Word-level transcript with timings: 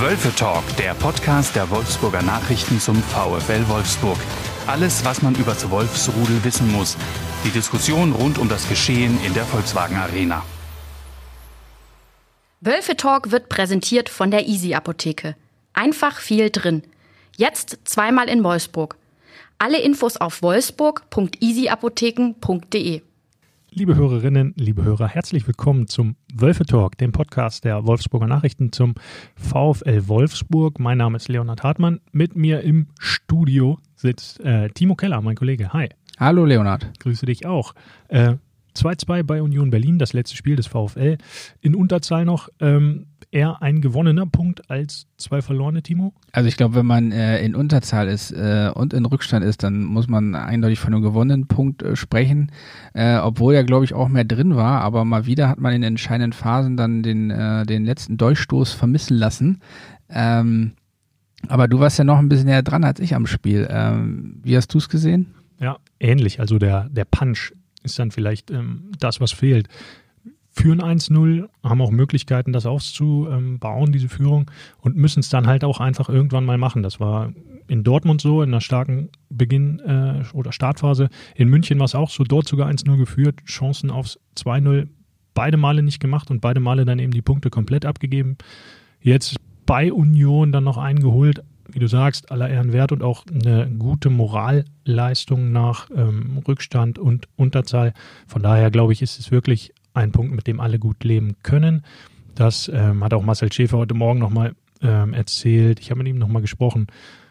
Wölfe 0.00 0.34
Talk, 0.34 0.64
der 0.76 0.92
Podcast 0.94 1.54
der 1.54 1.70
Wolfsburger 1.70 2.22
Nachrichten 2.22 2.80
zum 2.80 2.96
VfL 2.96 3.68
Wolfsburg. 3.68 4.18
Alles, 4.66 5.04
was 5.04 5.22
man 5.22 5.36
über 5.36 5.52
das 5.52 5.70
Wolfsrudel 5.70 6.42
wissen 6.42 6.72
muss. 6.72 6.96
Die 7.44 7.50
Diskussion 7.50 8.10
rund 8.12 8.38
um 8.38 8.48
das 8.48 8.68
Geschehen 8.68 9.16
in 9.24 9.34
der 9.34 9.44
Volkswagen 9.44 9.96
Arena. 9.96 10.42
Wölfe 12.60 12.96
Talk 12.96 13.30
wird 13.30 13.48
präsentiert 13.48 14.08
von 14.08 14.32
der 14.32 14.48
Easy 14.48 14.74
Apotheke. 14.74 15.36
Einfach 15.74 16.18
viel 16.18 16.50
drin. 16.50 16.82
Jetzt 17.36 17.78
zweimal 17.84 18.28
in 18.28 18.42
Wolfsburg. 18.42 18.96
Alle 19.58 19.78
Infos 19.78 20.16
auf 20.16 20.42
wolfsburg.easyapotheken.de. 20.42 23.02
Liebe 23.76 23.96
Hörerinnen, 23.96 24.54
liebe 24.56 24.84
Hörer, 24.84 25.08
herzlich 25.08 25.48
willkommen 25.48 25.88
zum 25.88 26.14
Wölfe 26.32 26.64
Talk, 26.64 26.96
dem 26.96 27.10
Podcast 27.10 27.64
der 27.64 27.84
Wolfsburger 27.84 28.28
Nachrichten 28.28 28.70
zum 28.70 28.94
VfL 29.34 30.06
Wolfsburg. 30.06 30.78
Mein 30.78 30.98
Name 30.98 31.16
ist 31.16 31.26
Leonhard 31.26 31.64
Hartmann. 31.64 32.00
Mit 32.12 32.36
mir 32.36 32.60
im 32.60 32.86
Studio 33.00 33.80
sitzt 33.96 34.38
äh, 34.38 34.68
Timo 34.68 34.94
Keller, 34.94 35.20
mein 35.22 35.34
Kollege. 35.34 35.72
Hi. 35.72 35.88
Hallo 36.20 36.44
Leonhard. 36.44 36.88
Grüße 37.00 37.26
dich 37.26 37.46
auch. 37.46 37.74
Äh, 38.06 38.36
2-2 38.76 39.24
bei 39.24 39.42
Union 39.42 39.70
Berlin, 39.70 39.98
das 39.98 40.12
letzte 40.12 40.36
Spiel 40.36 40.54
des 40.54 40.68
VfL. 40.68 41.18
In 41.60 41.74
Unterzahl 41.74 42.24
noch. 42.24 42.50
Ähm, 42.60 43.06
eher 43.34 43.60
ein 43.60 43.80
gewonnener 43.80 44.26
Punkt 44.26 44.70
als 44.70 45.08
zwei 45.16 45.42
verlorene, 45.42 45.82
Timo? 45.82 46.14
Also 46.32 46.48
ich 46.48 46.56
glaube, 46.56 46.76
wenn 46.76 46.86
man 46.86 47.10
äh, 47.10 47.44
in 47.44 47.56
Unterzahl 47.56 48.08
ist 48.08 48.30
äh, 48.30 48.70
und 48.72 48.94
in 48.94 49.04
Rückstand 49.04 49.44
ist, 49.44 49.64
dann 49.64 49.82
muss 49.82 50.06
man 50.06 50.36
eindeutig 50.36 50.78
von 50.78 50.94
einem 50.94 51.02
gewonnenen 51.02 51.48
Punkt 51.48 51.82
äh, 51.82 51.96
sprechen, 51.96 52.52
äh, 52.94 53.16
obwohl 53.16 53.54
ja, 53.54 53.62
glaube 53.62 53.84
ich, 53.84 53.92
auch 53.92 54.08
mehr 54.08 54.24
drin 54.24 54.54
war, 54.54 54.82
aber 54.82 55.04
mal 55.04 55.26
wieder 55.26 55.48
hat 55.48 55.58
man 55.58 55.74
in 55.74 55.82
entscheidenden 55.82 56.32
Phasen 56.32 56.76
dann 56.76 57.02
den, 57.02 57.30
äh, 57.30 57.66
den 57.66 57.84
letzten 57.84 58.16
Durchstoß 58.16 58.72
vermissen 58.72 59.16
lassen. 59.16 59.60
Ähm, 60.08 60.74
aber 61.48 61.66
du 61.66 61.80
warst 61.80 61.98
ja 61.98 62.04
noch 62.04 62.18
ein 62.18 62.28
bisschen 62.28 62.46
näher 62.46 62.62
dran 62.62 62.84
als 62.84 63.00
ich 63.00 63.16
am 63.16 63.26
Spiel. 63.26 63.66
Ähm, 63.68 64.40
wie 64.44 64.56
hast 64.56 64.72
du 64.72 64.78
es 64.78 64.88
gesehen? 64.88 65.34
Ja, 65.60 65.78
ähnlich. 65.98 66.38
Also 66.38 66.58
der, 66.58 66.88
der 66.88 67.04
Punch 67.04 67.52
ist 67.82 67.98
dann 67.98 68.12
vielleicht 68.12 68.52
ähm, 68.52 68.92
das, 68.98 69.20
was 69.20 69.32
fehlt 69.32 69.68
führen 70.54 70.80
1-0, 70.80 71.48
haben 71.64 71.80
auch 71.80 71.90
Möglichkeiten, 71.90 72.52
das 72.52 72.64
auszubauen, 72.64 73.92
diese 73.92 74.08
Führung, 74.08 74.50
und 74.80 74.96
müssen 74.96 75.20
es 75.20 75.28
dann 75.28 75.46
halt 75.46 75.64
auch 75.64 75.80
einfach 75.80 76.08
irgendwann 76.08 76.44
mal 76.44 76.58
machen. 76.58 76.82
Das 76.82 77.00
war 77.00 77.32
in 77.66 77.82
Dortmund 77.82 78.20
so, 78.20 78.40
in 78.40 78.50
einer 78.50 78.60
starken 78.60 79.08
Beginn- 79.30 79.80
äh, 79.80 80.22
oder 80.32 80.52
Startphase. 80.52 81.08
In 81.34 81.48
München 81.48 81.78
war 81.78 81.86
es 81.86 81.94
auch 81.94 82.10
so, 82.10 82.22
dort 82.22 82.46
sogar 82.46 82.68
1-0 82.68 82.96
geführt, 82.96 83.40
Chancen 83.46 83.90
aufs 83.90 84.20
2-0 84.36 84.88
beide 85.34 85.56
Male 85.56 85.82
nicht 85.82 85.98
gemacht 85.98 86.30
und 86.30 86.40
beide 86.40 86.60
Male 86.60 86.84
dann 86.84 87.00
eben 87.00 87.12
die 87.12 87.22
Punkte 87.22 87.50
komplett 87.50 87.84
abgegeben. 87.84 88.36
Jetzt 89.00 89.36
bei 89.66 89.92
Union 89.92 90.52
dann 90.52 90.64
noch 90.64 90.78
eingeholt, 90.78 91.42
wie 91.68 91.80
du 91.80 91.88
sagst, 91.88 92.30
aller 92.30 92.48
Ehren 92.48 92.72
wert 92.72 92.92
und 92.92 93.02
auch 93.02 93.24
eine 93.26 93.68
gute 93.76 94.10
Moralleistung 94.10 95.50
nach 95.50 95.88
ähm, 95.96 96.42
Rückstand 96.46 96.98
und 96.98 97.26
Unterzahl. 97.34 97.92
Von 98.28 98.42
daher 98.42 98.70
glaube 98.70 98.92
ich, 98.92 99.02
ist 99.02 99.18
es 99.18 99.32
wirklich 99.32 99.72
ein 99.94 100.12
Punkt, 100.12 100.34
mit 100.34 100.46
dem 100.46 100.60
alle 100.60 100.78
gut 100.78 101.02
leben 101.04 101.36
können. 101.42 101.84
Das 102.34 102.70
ähm, 102.72 103.02
hat 103.02 103.14
auch 103.14 103.22
Marcel 103.22 103.52
Schäfer 103.52 103.78
heute 103.78 103.94
Morgen 103.94 104.18
nochmal 104.18 104.54
ähm, 104.82 105.14
erzählt. 105.14 105.80
Ich 105.80 105.90
habe 105.90 105.98
mit 105.98 106.08
ihm 106.08 106.18
nochmal 106.18 106.42
gesprochen. 106.42 106.88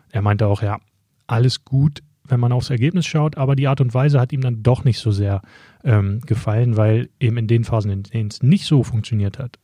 Er 0.09 0.21
meinte 0.21 0.47
auch, 0.47 0.61
ja, 0.61 0.79
alles 1.27 1.65
gut, 1.65 2.01
wenn 2.25 2.39
man 2.39 2.51
aufs 2.51 2.69
Ergebnis 2.69 3.05
schaut, 3.05 3.37
aber 3.37 3.55
die 3.55 3.67
Art 3.67 3.81
und 3.81 3.93
Weise 3.93 4.19
hat 4.19 4.31
ihm 4.31 4.41
dann 4.41 4.63
doch 4.63 4.85
nicht 4.85 4.99
so 4.99 5.11
sehr 5.11 5.41
ähm, 5.83 6.21
gefallen, 6.21 6.77
weil 6.77 7.09
eben 7.19 7.37
in 7.37 7.47
den 7.47 7.65
Phasen, 7.65 7.91
in 7.91 8.03
denen 8.03 8.29
es 8.29 8.41
nicht 8.41 8.65
so 8.65 8.83
funktioniert 8.83 9.39
hat, 9.39 9.59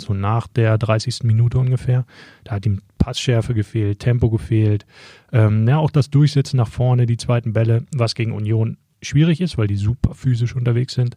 so 0.00 0.14
nach 0.14 0.46
der 0.46 0.78
30. 0.78 1.24
Minute 1.24 1.58
ungefähr, 1.58 2.04
da 2.44 2.52
hat 2.52 2.66
ihm 2.66 2.82
Passschärfe 2.98 3.54
gefehlt, 3.54 3.98
Tempo 3.98 4.30
gefehlt, 4.30 4.86
ähm, 5.32 5.66
ja, 5.66 5.78
auch 5.78 5.90
das 5.90 6.10
Durchsetzen 6.10 6.56
nach 6.56 6.68
vorne, 6.68 7.06
die 7.06 7.16
zweiten 7.16 7.52
Bälle, 7.52 7.84
was 7.94 8.14
gegen 8.14 8.32
Union 8.32 8.78
schwierig 9.02 9.40
ist, 9.40 9.58
weil 9.58 9.66
die 9.66 9.76
super 9.76 10.14
physisch 10.14 10.54
unterwegs 10.54 10.94
sind. 10.94 11.16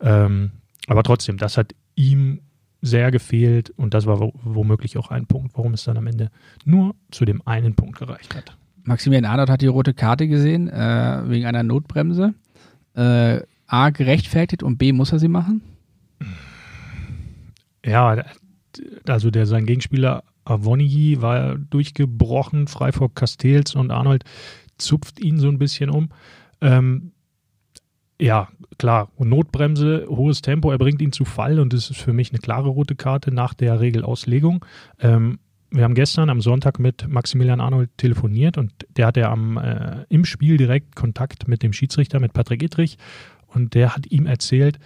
Ähm, 0.00 0.52
aber 0.88 1.02
trotzdem, 1.02 1.36
das 1.36 1.56
hat 1.56 1.74
ihm 1.94 2.40
sehr 2.80 3.10
gefehlt 3.10 3.70
und 3.70 3.94
das 3.94 4.06
war 4.06 4.32
womöglich 4.42 4.96
auch 4.98 5.10
ein 5.10 5.26
Punkt, 5.26 5.56
warum 5.56 5.74
es 5.74 5.84
dann 5.84 5.96
am 5.96 6.06
Ende 6.06 6.30
nur 6.64 6.94
zu 7.10 7.24
dem 7.24 7.46
einen 7.46 7.74
Punkt 7.74 7.98
gereicht 7.98 8.34
hat. 8.34 8.56
Maximilian 8.84 9.24
Arnold 9.24 9.50
hat 9.50 9.60
die 9.60 9.66
rote 9.66 9.94
Karte 9.94 10.28
gesehen, 10.28 10.68
äh, 10.68 11.22
wegen 11.26 11.46
einer 11.46 11.62
Notbremse. 11.62 12.34
Äh, 12.94 13.40
A, 13.66 13.90
gerechtfertigt 13.90 14.62
und 14.62 14.78
B, 14.78 14.92
muss 14.92 15.12
er 15.12 15.18
sie 15.18 15.28
machen? 15.28 15.60
Ja, 17.84 18.24
also 19.06 19.30
der, 19.30 19.46
sein 19.46 19.66
Gegenspieler 19.66 20.24
Avonigi 20.44 21.20
war 21.20 21.56
durchgebrochen, 21.56 22.66
frei 22.66 22.92
vor 22.92 23.12
Castells 23.12 23.74
und 23.74 23.90
Arnold 23.90 24.24
zupft 24.78 25.20
ihn 25.20 25.38
so 25.38 25.48
ein 25.48 25.58
bisschen 25.58 25.90
um. 25.90 26.08
Ähm, 26.60 27.12
ja, 28.20 28.48
klar. 28.78 29.10
Notbremse, 29.18 30.06
hohes 30.08 30.42
Tempo, 30.42 30.70
er 30.70 30.78
bringt 30.78 31.00
ihn 31.00 31.12
zu 31.12 31.24
Fall 31.24 31.60
und 31.60 31.72
das 31.72 31.90
ist 31.90 32.00
für 32.00 32.12
mich 32.12 32.30
eine 32.30 32.40
klare 32.40 32.68
rote 32.68 32.96
Karte 32.96 33.32
nach 33.32 33.54
der 33.54 33.80
Regelauslegung. 33.80 34.64
Ähm, 35.00 35.38
wir 35.70 35.84
haben 35.84 35.94
gestern 35.94 36.30
am 36.30 36.40
Sonntag 36.40 36.78
mit 36.78 37.06
Maximilian 37.08 37.60
Arnold 37.60 37.90
telefoniert 37.96 38.56
und 38.56 38.72
der 38.96 39.06
hatte 39.06 39.28
am, 39.28 39.58
äh, 39.58 40.04
im 40.08 40.24
Spiel 40.24 40.56
direkt 40.56 40.96
Kontakt 40.96 41.46
mit 41.46 41.62
dem 41.62 41.72
Schiedsrichter, 41.72 42.20
mit 42.20 42.32
Patrick 42.32 42.62
Ittrich 42.62 42.96
und 43.46 43.74
der 43.74 43.94
hat 43.94 44.10
ihm 44.10 44.26
erzählt, 44.26 44.78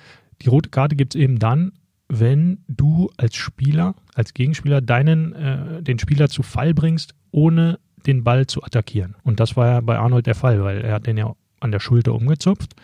die 0.42 0.48
rote 0.48 0.70
Karte 0.70 0.96
gibt 0.96 1.14
es 1.14 1.20
eben 1.20 1.38
dann, 1.38 1.72
wenn 2.08 2.64
du 2.66 3.10
als 3.16 3.36
Spieler, 3.36 3.94
als 4.14 4.34
Gegenspieler 4.34 4.80
deinen, 4.80 5.32
äh, 5.32 5.82
den 5.82 5.98
Spieler 5.98 6.28
zu 6.28 6.42
Fall 6.42 6.74
bringst, 6.74 7.14
ohne 7.30 7.78
den 8.06 8.24
Ball 8.24 8.46
zu 8.46 8.62
attackieren. 8.62 9.14
Und 9.22 9.40
das 9.40 9.56
war 9.56 9.66
ja 9.68 9.80
bei 9.80 9.96
Arnold 9.96 10.26
der 10.26 10.34
Fall, 10.34 10.62
weil 10.64 10.82
er 10.82 10.94
hat 10.94 11.06
den 11.06 11.16
ja 11.16 11.34
an 11.60 11.70
der 11.70 11.80
Schulter 11.80 12.12
umgezupft 12.12 12.74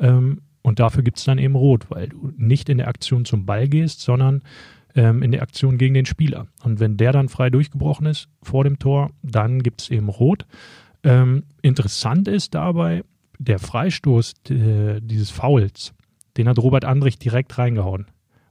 ähm, 0.00 0.40
und 0.62 0.78
dafür 0.78 1.02
gibt 1.02 1.18
es 1.18 1.24
dann 1.24 1.38
eben 1.38 1.54
Rot, 1.54 1.90
weil 1.90 2.08
du 2.08 2.32
nicht 2.36 2.68
in 2.68 2.78
der 2.78 2.88
Aktion 2.88 3.24
zum 3.24 3.46
Ball 3.46 3.68
gehst, 3.68 4.00
sondern 4.00 4.42
ähm, 4.94 5.22
in 5.22 5.32
der 5.32 5.42
Aktion 5.42 5.78
gegen 5.78 5.94
den 5.94 6.06
Spieler. 6.06 6.46
Und 6.64 6.80
wenn 6.80 6.96
der 6.96 7.12
dann 7.12 7.28
frei 7.28 7.50
durchgebrochen 7.50 8.06
ist 8.06 8.28
vor 8.42 8.64
dem 8.64 8.78
Tor, 8.78 9.10
dann 9.22 9.62
gibt 9.62 9.82
es 9.82 9.90
eben 9.90 10.08
Rot. 10.08 10.46
Ähm, 11.02 11.44
interessant 11.62 12.28
ist 12.28 12.54
dabei, 12.54 13.04
der 13.38 13.58
Freistoß 13.58 14.34
äh, 14.50 15.00
dieses 15.00 15.30
Fouls, 15.30 15.94
den 16.36 16.48
hat 16.48 16.58
Robert 16.58 16.84
Andrich 16.84 17.18
direkt 17.18 17.56
reingehauen. 17.56 18.06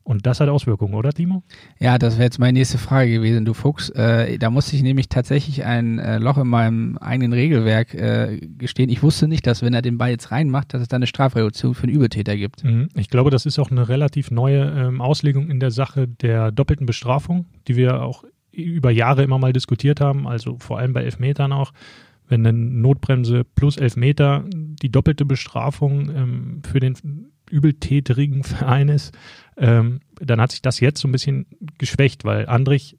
Und 0.10 0.26
das 0.26 0.40
hat 0.40 0.50
Auswirkungen, 0.50 0.96
oder 0.96 1.14
Timo? 1.14 1.44
Ja, 1.78 2.00
das 2.00 2.16
wäre 2.16 2.24
jetzt 2.24 2.40
meine 2.40 2.58
nächste 2.58 2.80
Frage 2.80 3.12
gewesen, 3.12 3.46
du 3.46 3.54
Fuchs. 3.54 3.92
Äh, 3.92 4.40
da 4.40 4.50
musste 4.50 4.76
ich 4.76 4.82
nämlich 4.82 5.08
tatsächlich 5.08 5.66
ein 5.66 6.00
äh, 6.00 6.18
Loch 6.18 6.40
in 6.40 6.48
meinem 6.48 6.98
eigenen 6.98 7.32
Regelwerk 7.32 7.94
äh, 7.94 8.40
gestehen. 8.58 8.90
Ich 8.90 9.04
wusste 9.04 9.28
nicht, 9.28 9.46
dass 9.46 9.62
wenn 9.62 9.76
er 9.76 9.84
den 9.84 10.00
Ball 10.00 10.10
jetzt 10.10 10.32
reinmacht, 10.32 10.74
dass 10.74 10.82
es 10.82 10.88
da 10.88 10.96
eine 10.96 11.06
Strafreduktion 11.06 11.76
für 11.76 11.84
einen 11.84 11.94
Übeltäter 11.96 12.36
gibt. 12.36 12.64
Mhm. 12.64 12.90
Ich 12.96 13.10
glaube, 13.12 13.30
das 13.30 13.46
ist 13.46 13.60
auch 13.60 13.70
eine 13.70 13.88
relativ 13.88 14.32
neue 14.32 14.64
ähm, 14.64 15.00
Auslegung 15.00 15.52
in 15.52 15.60
der 15.60 15.70
Sache 15.70 16.08
der 16.08 16.52
doppelten 16.52 16.88
Bestrafung, 16.88 17.46
die 17.68 17.76
wir 17.76 18.02
auch 18.02 18.24
über 18.52 18.90
Jahre 18.90 19.22
immer 19.22 19.38
mal 19.38 19.54
diskutiert 19.54 20.02
haben, 20.02 20.28
also 20.28 20.58
vor 20.58 20.80
allem 20.80 20.94
bei 20.94 21.04
Elfmetern 21.04 21.54
auch 21.54 21.72
wenn 22.30 22.46
eine 22.46 22.58
Notbremse 22.58 23.44
plus 23.44 23.78
Elfmeter 23.78 24.44
die 24.54 24.92
doppelte 24.92 25.26
Bestrafung 25.26 26.10
ähm, 26.16 26.62
für 26.64 26.80
den 26.80 26.96
übeltäterigen 27.50 28.44
Verein 28.46 28.90
ist, 28.90 29.18
ähm, 29.60 30.00
dann 30.20 30.42
hat 30.42 30.52
sich 30.52 30.62
das 30.62 30.80
jetzt 30.80 31.02
so 31.02 31.08
ein 31.08 31.12
bisschen 31.12 31.46
geschwächt, 31.78 32.24
weil 32.24 32.48
Andrich, 32.48 32.98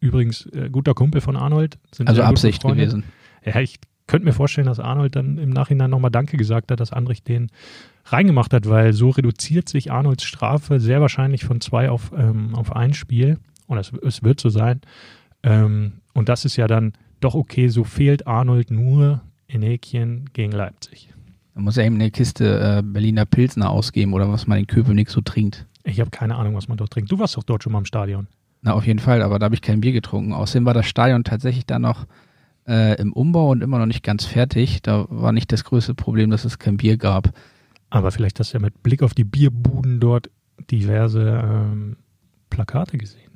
übrigens 0.00 0.46
äh, 0.46 0.70
guter 0.70 0.94
Kumpel 0.94 1.20
von 1.20 1.36
Arnold, 1.36 1.78
sind 1.92 2.08
also 2.08 2.22
Absicht 2.22 2.62
gewesen. 2.62 3.04
Ja, 3.44 3.60
ich 3.60 3.80
könnte 4.06 4.24
mir 4.24 4.32
vorstellen, 4.32 4.66
dass 4.66 4.80
Arnold 4.80 5.16
dann 5.16 5.38
im 5.38 5.50
Nachhinein 5.50 5.90
nochmal 5.90 6.10
Danke 6.10 6.36
gesagt 6.36 6.70
hat, 6.70 6.80
dass 6.80 6.92
Andrich 6.92 7.22
den 7.22 7.50
reingemacht 8.06 8.52
hat, 8.52 8.68
weil 8.68 8.92
so 8.92 9.10
reduziert 9.10 9.68
sich 9.68 9.92
Arnolds 9.92 10.24
Strafe 10.24 10.80
sehr 10.80 11.00
wahrscheinlich 11.00 11.44
von 11.44 11.60
zwei 11.60 11.90
auf, 11.90 12.12
ähm, 12.16 12.54
auf 12.54 12.74
ein 12.74 12.94
Spiel. 12.94 13.38
Und 13.66 13.78
es, 13.78 13.92
es 14.02 14.22
wird 14.22 14.40
so 14.40 14.48
sein. 14.48 14.80
Ähm, 15.42 16.00
und 16.12 16.28
das 16.28 16.44
ist 16.44 16.56
ja 16.56 16.66
dann 16.66 16.92
doch 17.20 17.34
okay, 17.34 17.68
so 17.68 17.84
fehlt 17.84 18.26
Arnold 18.26 18.70
nur 18.70 19.22
in 19.46 19.62
Häkchen 19.62 20.30
gegen 20.32 20.52
Leipzig. 20.52 21.10
Man 21.54 21.64
muss 21.64 21.76
ja 21.76 21.84
eben 21.84 21.96
eine 21.96 22.10
Kiste 22.10 22.78
äh, 22.78 22.82
Berliner 22.82 23.26
Pilsner 23.26 23.70
ausgeben 23.70 24.12
oder 24.12 24.30
was 24.32 24.46
man 24.46 24.58
in 24.58 24.66
Köpenick 24.66 25.10
so 25.10 25.20
trinkt. 25.20 25.66
Ich 25.90 26.00
habe 26.00 26.10
keine 26.10 26.36
Ahnung, 26.36 26.54
was 26.54 26.68
man 26.68 26.76
dort 26.76 26.92
trinkt. 26.92 27.10
Du 27.10 27.18
warst 27.18 27.36
doch 27.36 27.42
dort 27.42 27.62
schon 27.62 27.72
mal 27.72 27.78
im 27.78 27.84
Stadion. 27.84 28.28
Na, 28.62 28.74
auf 28.74 28.86
jeden 28.86 28.98
Fall, 28.98 29.22
aber 29.22 29.38
da 29.38 29.44
habe 29.44 29.54
ich 29.54 29.62
kein 29.62 29.80
Bier 29.80 29.92
getrunken. 29.92 30.32
Außerdem 30.32 30.66
war 30.66 30.74
das 30.74 30.86
Stadion 30.86 31.24
tatsächlich 31.24 31.66
dann 31.66 31.82
noch 31.82 32.06
äh, 32.66 33.00
im 33.00 33.12
Umbau 33.12 33.50
und 33.50 33.62
immer 33.62 33.78
noch 33.78 33.86
nicht 33.86 34.02
ganz 34.02 34.24
fertig. 34.24 34.82
Da 34.82 35.06
war 35.08 35.32
nicht 35.32 35.50
das 35.52 35.64
größte 35.64 35.94
Problem, 35.94 36.30
dass 36.30 36.44
es 36.44 36.58
kein 36.58 36.76
Bier 36.76 36.96
gab. 36.96 37.30
Aber 37.88 38.10
vielleicht 38.10 38.38
hast 38.38 38.52
du 38.52 38.58
ja 38.58 38.62
mit 38.62 38.82
Blick 38.82 39.02
auf 39.02 39.14
die 39.14 39.24
Bierbuden 39.24 39.98
dort 39.98 40.30
diverse 40.70 41.42
ähm, 41.42 41.96
Plakate 42.50 42.98
gesehen. 42.98 43.30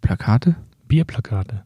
Plakate? 0.00 0.56
Bierplakate. 0.86 1.64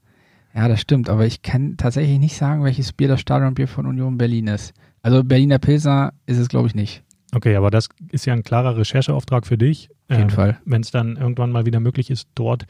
Ja, 0.54 0.68
das 0.68 0.80
stimmt, 0.80 1.08
aber 1.08 1.26
ich 1.26 1.42
kann 1.42 1.76
tatsächlich 1.76 2.18
nicht 2.18 2.36
sagen, 2.36 2.64
welches 2.64 2.92
Bier 2.92 3.08
das 3.08 3.20
Stadionbier 3.20 3.68
von 3.68 3.86
Union 3.86 4.18
Berlin 4.18 4.48
ist. 4.48 4.74
Also 5.02 5.24
Berliner 5.24 5.58
Pilser 5.58 6.12
ist 6.26 6.38
es, 6.38 6.48
glaube 6.48 6.68
ich, 6.68 6.74
nicht. 6.74 7.02
Okay, 7.34 7.56
aber 7.56 7.70
das 7.70 7.88
ist 8.10 8.26
ja 8.26 8.34
ein 8.34 8.42
klarer 8.42 8.76
Rechercheauftrag 8.76 9.46
für 9.46 9.56
dich. 9.56 9.88
Auf 10.08 10.18
jeden 10.18 10.30
ähm, 10.30 10.36
Fall. 10.36 10.60
Wenn 10.64 10.82
es 10.82 10.90
dann 10.90 11.16
irgendwann 11.16 11.50
mal 11.50 11.64
wieder 11.64 11.80
möglich 11.80 12.10
ist, 12.10 12.28
dort 12.34 12.66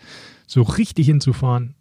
so 0.47 0.63
richtig 0.63 1.07
hinzufahren, 1.07 1.75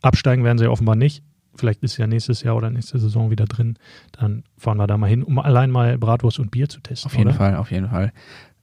absteigen 0.00 0.44
werden 0.44 0.58
sie 0.58 0.68
offenbar 0.68 0.96
nicht. 0.96 1.24
Vielleicht 1.56 1.82
ist 1.82 1.96
ja 1.96 2.06
nächstes 2.06 2.42
Jahr 2.42 2.56
oder 2.56 2.70
nächste 2.70 2.98
Saison 2.98 3.30
wieder 3.30 3.44
drin. 3.46 3.76
Dann 4.12 4.44
fahren 4.56 4.78
wir 4.78 4.86
da 4.86 4.96
mal 4.96 5.08
hin, 5.10 5.24
um 5.24 5.38
allein 5.40 5.70
mal 5.70 5.98
Bratwurst 5.98 6.38
und 6.38 6.52
Bier 6.52 6.68
zu 6.68 6.80
testen. 6.80 7.10
Auf 7.10 7.16
jeden 7.16 7.30
oder? 7.30 7.36
Fall, 7.36 7.56
auf 7.56 7.72
jeden 7.72 7.88
Fall. 7.88 8.12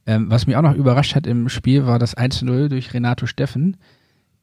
Ähm, 0.05 0.31
was 0.31 0.47
mich 0.47 0.55
auch 0.55 0.61
noch 0.61 0.73
überrascht 0.73 1.15
hat 1.15 1.27
im 1.27 1.49
Spiel 1.49 1.85
war 1.85 1.99
das 1.99 2.17
1-0 2.17 2.69
durch 2.69 2.93
Renato 2.93 3.25
Steffen. 3.25 3.75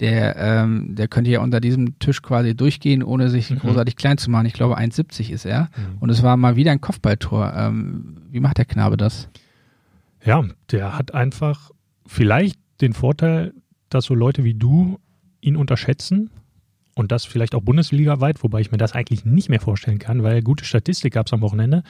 Der, 0.01 0.37
ähm, 0.37 0.95
der 0.97 1.07
könnte 1.09 1.31
ja 1.31 1.41
unter 1.41 1.61
diesem 1.61 1.99
Tisch 2.01 2.21
quasi 2.21 2.57
durchgehen, 2.57 3.03
ohne 3.03 3.31
sich 3.31 3.51
Mhm. 3.51 3.59
großartig 3.61 3.95
klein 3.97 4.19
zu 4.19 4.31
machen. 4.31 4.47
Ich 4.47 4.53
glaube, 4.53 4.77
1,70 4.77 5.31
ist 5.31 5.45
er. 5.45 5.69
Mhm. 5.77 5.99
Und 6.01 6.11
es 6.11 6.23
war 6.23 6.37
mal 6.37 6.57
wieder 6.57 6.73
ein 6.73 6.81
Kopfballtor. 6.81 7.53
Ähm, 7.57 8.17
wie 8.31 8.41
macht 8.41 8.59
der 8.59 8.65
Knabe 8.65 8.97
das? 8.97 9.29
Ja, 10.25 10.43
der 10.73 10.99
hat 10.99 11.15
einfach 11.15 11.71
vielleicht 12.07 12.59
den 12.81 12.93
Vorteil, 12.93 13.55
dass 13.89 14.07
so 14.07 14.15
Leute 14.15 14.43
wie 14.43 14.55
du 14.55 14.99
ihn 15.41 15.57
unterschätzen 15.57 16.31
und 16.97 17.13
das 17.13 17.25
vielleicht 17.25 17.55
auch 17.55 17.63
bundesligaweit, 17.63 18.43
wobei 18.43 18.61
ich 18.61 18.73
mir 18.73 18.79
das 18.79 18.93
eigentlich 18.95 19.25
nicht 19.25 19.49
mehr 19.49 19.61
vorstellen 19.61 19.99
kann, 19.99 20.23
weil 20.23 20.43
gute 20.43 20.65
Statistik 20.65 21.13
gab 21.15 21.27
es 21.27 21.33
am 21.33 21.41
Wochenende. 21.41 21.83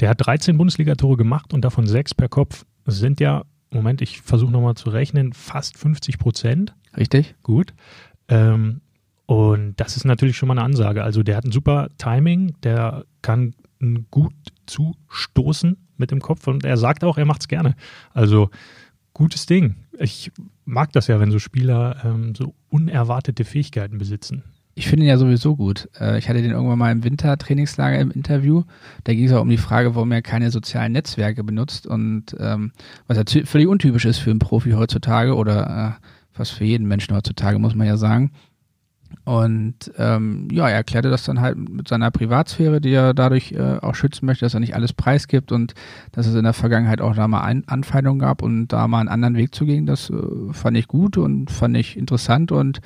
Der 0.00 0.08
hat 0.08 0.24
13 0.26 0.56
Bundesligatore 0.58 1.16
gemacht 1.16 1.52
und 1.52 1.64
davon 1.64 1.86
sechs 1.86 2.14
per 2.14 2.28
Kopf. 2.28 2.64
Das 2.84 2.98
sind 2.98 3.20
ja, 3.20 3.42
Moment, 3.70 4.00
ich 4.00 4.22
versuche 4.22 4.50
nochmal 4.50 4.74
zu 4.74 4.90
rechnen, 4.90 5.32
fast 5.32 5.76
50 5.76 6.18
Prozent. 6.18 6.74
Richtig? 6.98 7.34
Gut. 7.42 7.74
Ähm, 8.28 8.80
und 9.26 9.74
das 9.76 9.96
ist 9.96 10.04
natürlich 10.04 10.36
schon 10.36 10.48
mal 10.48 10.54
eine 10.54 10.64
Ansage. 10.64 11.04
Also 11.04 11.22
der 11.22 11.36
hat 11.36 11.44
ein 11.44 11.52
super 11.52 11.88
Timing, 11.98 12.54
der 12.62 13.04
kann 13.22 13.54
gut 14.10 14.32
zustoßen 14.66 15.76
mit 15.96 16.10
dem 16.10 16.20
Kopf 16.20 16.46
und 16.46 16.64
er 16.64 16.76
sagt 16.76 17.04
auch, 17.04 17.18
er 17.18 17.24
macht 17.24 17.42
es 17.42 17.48
gerne. 17.48 17.74
Also 18.12 18.50
gutes 19.12 19.46
Ding. 19.46 19.76
Ich 19.98 20.32
mag 20.64 20.92
das 20.92 21.08
ja, 21.08 21.20
wenn 21.20 21.30
so 21.30 21.38
Spieler 21.38 21.96
ähm, 22.04 22.34
so 22.34 22.54
unerwartete 22.68 23.44
Fähigkeiten 23.44 23.98
besitzen. 23.98 24.44
Ich 24.74 24.86
finde 24.86 25.04
ihn 25.04 25.08
ja 25.08 25.18
sowieso 25.18 25.56
gut. 25.56 25.88
Äh, 26.00 26.18
ich 26.18 26.28
hatte 26.28 26.40
den 26.40 26.52
irgendwann 26.52 26.78
mal 26.78 26.92
im 26.92 27.02
Wintertrainingslager 27.02 27.98
im 27.98 28.12
Interview. 28.12 28.62
Da 29.04 29.12
ging 29.12 29.26
es 29.26 29.32
auch 29.32 29.42
um 29.42 29.48
die 29.48 29.56
Frage, 29.56 29.96
warum 29.96 30.12
er 30.12 30.22
keine 30.22 30.52
sozialen 30.52 30.92
Netzwerke 30.92 31.42
benutzt 31.42 31.86
und 31.86 32.36
ähm, 32.38 32.70
was 33.08 33.18
ja 33.18 33.44
völlig 33.44 33.66
untypisch 33.66 34.04
ist 34.04 34.18
für 34.18 34.30
einen 34.30 34.38
Profi 34.38 34.70
heutzutage 34.70 35.34
oder 35.34 35.98
äh, 36.00 36.06
fast 36.38 36.52
für 36.52 36.64
jeden 36.64 36.88
Menschen 36.88 37.14
heutzutage, 37.14 37.58
muss 37.58 37.74
man 37.74 37.86
ja 37.86 37.96
sagen. 37.96 38.32
Und 39.24 39.92
ähm, 39.98 40.48
ja, 40.50 40.68
er 40.68 40.76
erklärte 40.76 41.10
das 41.10 41.24
dann 41.24 41.40
halt 41.40 41.56
mit 41.56 41.88
seiner 41.88 42.10
Privatsphäre, 42.10 42.80
die 42.80 42.92
er 42.92 43.14
dadurch 43.14 43.52
äh, 43.52 43.78
auch 43.80 43.94
schützen 43.94 44.26
möchte, 44.26 44.44
dass 44.44 44.54
er 44.54 44.60
nicht 44.60 44.74
alles 44.74 44.92
preisgibt 44.92 45.52
und 45.52 45.74
dass 46.12 46.26
es 46.26 46.34
in 46.34 46.44
der 46.44 46.52
Vergangenheit 46.52 47.00
auch 47.00 47.14
da 47.14 47.28
mal 47.28 47.42
Ein 47.42 47.66
Anfeindungen 47.66 48.20
gab 48.20 48.42
und 48.42 48.68
da 48.68 48.88
mal 48.88 49.00
einen 49.00 49.08
anderen 49.08 49.36
Weg 49.36 49.54
zu 49.54 49.66
gehen, 49.66 49.86
das 49.86 50.10
äh, 50.10 50.52
fand 50.52 50.76
ich 50.76 50.88
gut 50.88 51.18
und 51.18 51.50
fand 51.50 51.76
ich 51.76 51.96
interessant 51.96 52.52
und 52.52 52.80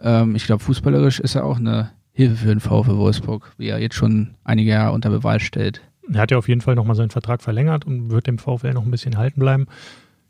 ähm, 0.00 0.34
ich 0.34 0.44
glaube, 0.44 0.62
fußballerisch 0.62 1.20
ist 1.20 1.34
er 1.34 1.44
auch 1.44 1.58
eine 1.58 1.90
Hilfe 2.12 2.36
für 2.36 2.48
den 2.48 2.60
VfL 2.60 2.96
Wolfsburg, 2.96 3.52
wie 3.58 3.68
er 3.68 3.78
jetzt 3.78 3.94
schon 3.94 4.34
einige 4.44 4.70
Jahre 4.70 4.92
unter 4.92 5.10
Beweis 5.10 5.42
stellt. 5.42 5.82
Er 6.12 6.20
hat 6.20 6.30
ja 6.30 6.38
auf 6.38 6.48
jeden 6.48 6.60
Fall 6.60 6.74
nochmal 6.74 6.96
seinen 6.96 7.10
Vertrag 7.10 7.42
verlängert 7.42 7.86
und 7.86 8.10
wird 8.10 8.26
dem 8.26 8.38
VfL 8.38 8.74
noch 8.74 8.84
ein 8.84 8.90
bisschen 8.90 9.16
halten 9.16 9.40
bleiben. 9.40 9.66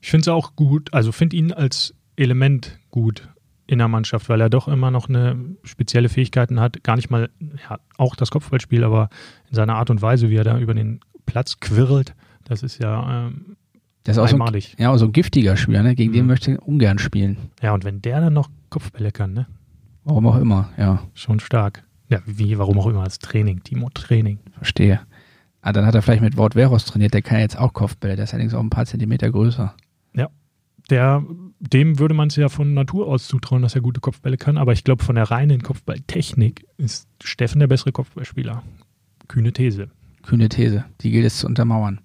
Ich 0.00 0.10
finde 0.10 0.22
es 0.22 0.28
auch 0.28 0.56
gut, 0.56 0.92
also 0.92 1.12
finde 1.12 1.36
ihn 1.36 1.52
als 1.52 1.94
Element 2.16 2.78
gut 2.90 3.28
in 3.66 3.78
der 3.78 3.88
Mannschaft, 3.88 4.28
weil 4.28 4.40
er 4.40 4.50
doch 4.50 4.68
immer 4.68 4.90
noch 4.90 5.08
eine 5.08 5.36
spezielle 5.62 6.08
Fähigkeiten 6.08 6.60
hat. 6.60 6.82
Gar 6.84 6.96
nicht 6.96 7.10
mal, 7.10 7.30
ja, 7.68 7.78
auch 7.96 8.16
das 8.16 8.30
Kopfballspiel, 8.30 8.84
aber 8.84 9.08
in 9.48 9.54
seiner 9.54 9.76
Art 9.76 9.88
und 9.90 10.02
Weise, 10.02 10.28
wie 10.30 10.36
er 10.36 10.44
da 10.44 10.58
über 10.58 10.74
den 10.74 11.00
Platz 11.26 11.58
quirlt, 11.60 12.14
das 12.44 12.62
ist 12.62 12.82
ja 12.82 13.26
ähm, 13.28 13.56
Der 14.04 14.12
ist 14.12 14.18
auch 14.18 14.26
so 14.28 14.34
ein, 14.36 14.42
einmalig. 14.42 14.74
ja, 14.78 14.90
auch 14.90 14.96
so 14.98 15.06
ein 15.06 15.12
giftiger 15.12 15.56
Spieler, 15.56 15.82
ne? 15.82 15.94
gegen 15.94 16.12
den 16.12 16.22
Mhm. 16.22 16.28
möchte 16.28 16.52
ich 16.52 16.58
ungern 16.60 16.98
spielen. 16.98 17.36
Ja, 17.62 17.72
und 17.72 17.84
wenn 17.84 18.02
der 18.02 18.20
dann 18.20 18.34
noch 18.34 18.50
Kopfbälle 18.68 19.12
kann, 19.12 19.32
ne? 19.32 19.46
Warum 20.04 20.26
auch 20.26 20.36
immer, 20.36 20.70
ja, 20.76 21.02
Schon 21.14 21.38
stark. 21.40 21.84
Ja, 22.10 22.18
wie, 22.26 22.58
warum 22.58 22.78
auch 22.80 22.88
immer, 22.88 23.04
als 23.04 23.20
Training, 23.20 23.62
Timo 23.62 23.88
Training. 23.94 24.38
verstehe. 24.56 25.00
Ah, 25.62 25.72
dann 25.72 25.86
hat 25.86 25.94
er 25.94 26.02
vielleicht 26.02 26.22
mit 26.22 26.36
Wort 26.36 26.56
Veros 26.56 26.84
trainiert, 26.84 27.14
der 27.14 27.22
kann 27.22 27.36
ja 27.38 27.42
jetzt 27.42 27.56
auch 27.56 27.72
Kopfbälle, 27.72 28.16
der 28.16 28.24
ist 28.24 28.34
allerdings 28.34 28.52
auch 28.52 28.60
ein 28.60 28.68
paar 28.70 28.84
Zentimeter 28.84 29.30
größer. 29.30 29.74
Der, 30.90 31.22
dem 31.62 32.00
würde 32.00 32.14
man 32.14 32.28
es 32.28 32.36
ja 32.36 32.48
von 32.48 32.74
Natur 32.74 33.06
aus 33.06 33.28
zutrauen, 33.28 33.62
dass 33.62 33.76
er 33.76 33.82
gute 33.82 34.00
Kopfbälle 34.00 34.36
kann, 34.36 34.58
aber 34.58 34.72
ich 34.72 34.82
glaube, 34.82 35.04
von 35.04 35.14
der 35.14 35.30
reinen 35.30 35.62
Kopfballtechnik 35.62 36.66
ist 36.76 37.08
Steffen 37.22 37.60
der 37.60 37.68
bessere 37.68 37.92
Kopfballspieler. 37.92 38.64
Kühne 39.28 39.52
These. 39.52 39.88
Kühne 40.22 40.48
These, 40.48 40.84
die 41.00 41.12
gilt 41.12 41.24
es 41.24 41.38
zu 41.38 41.46
untermauern. 41.46 42.00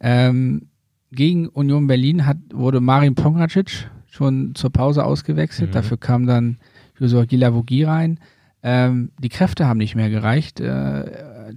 Ähm, 0.00 0.68
gegen 1.12 1.48
Union 1.48 1.86
Berlin 1.86 2.24
hat, 2.24 2.38
wurde 2.54 2.80
Marin 2.80 3.14
Pongracic 3.14 3.90
schon 4.06 4.54
zur 4.54 4.70
Pause 4.70 5.04
ausgewechselt. 5.04 5.70
Mhm. 5.70 5.74
Dafür 5.74 5.98
kam 5.98 6.26
dann 6.26 6.58
Josua 6.98 7.26
Gilavogi 7.26 7.84
rein. 7.84 8.18
Ähm, 8.62 9.10
die 9.18 9.28
Kräfte 9.28 9.66
haben 9.66 9.78
nicht 9.78 9.94
mehr 9.94 10.08
gereicht. 10.08 10.60
Äh, 10.60 11.04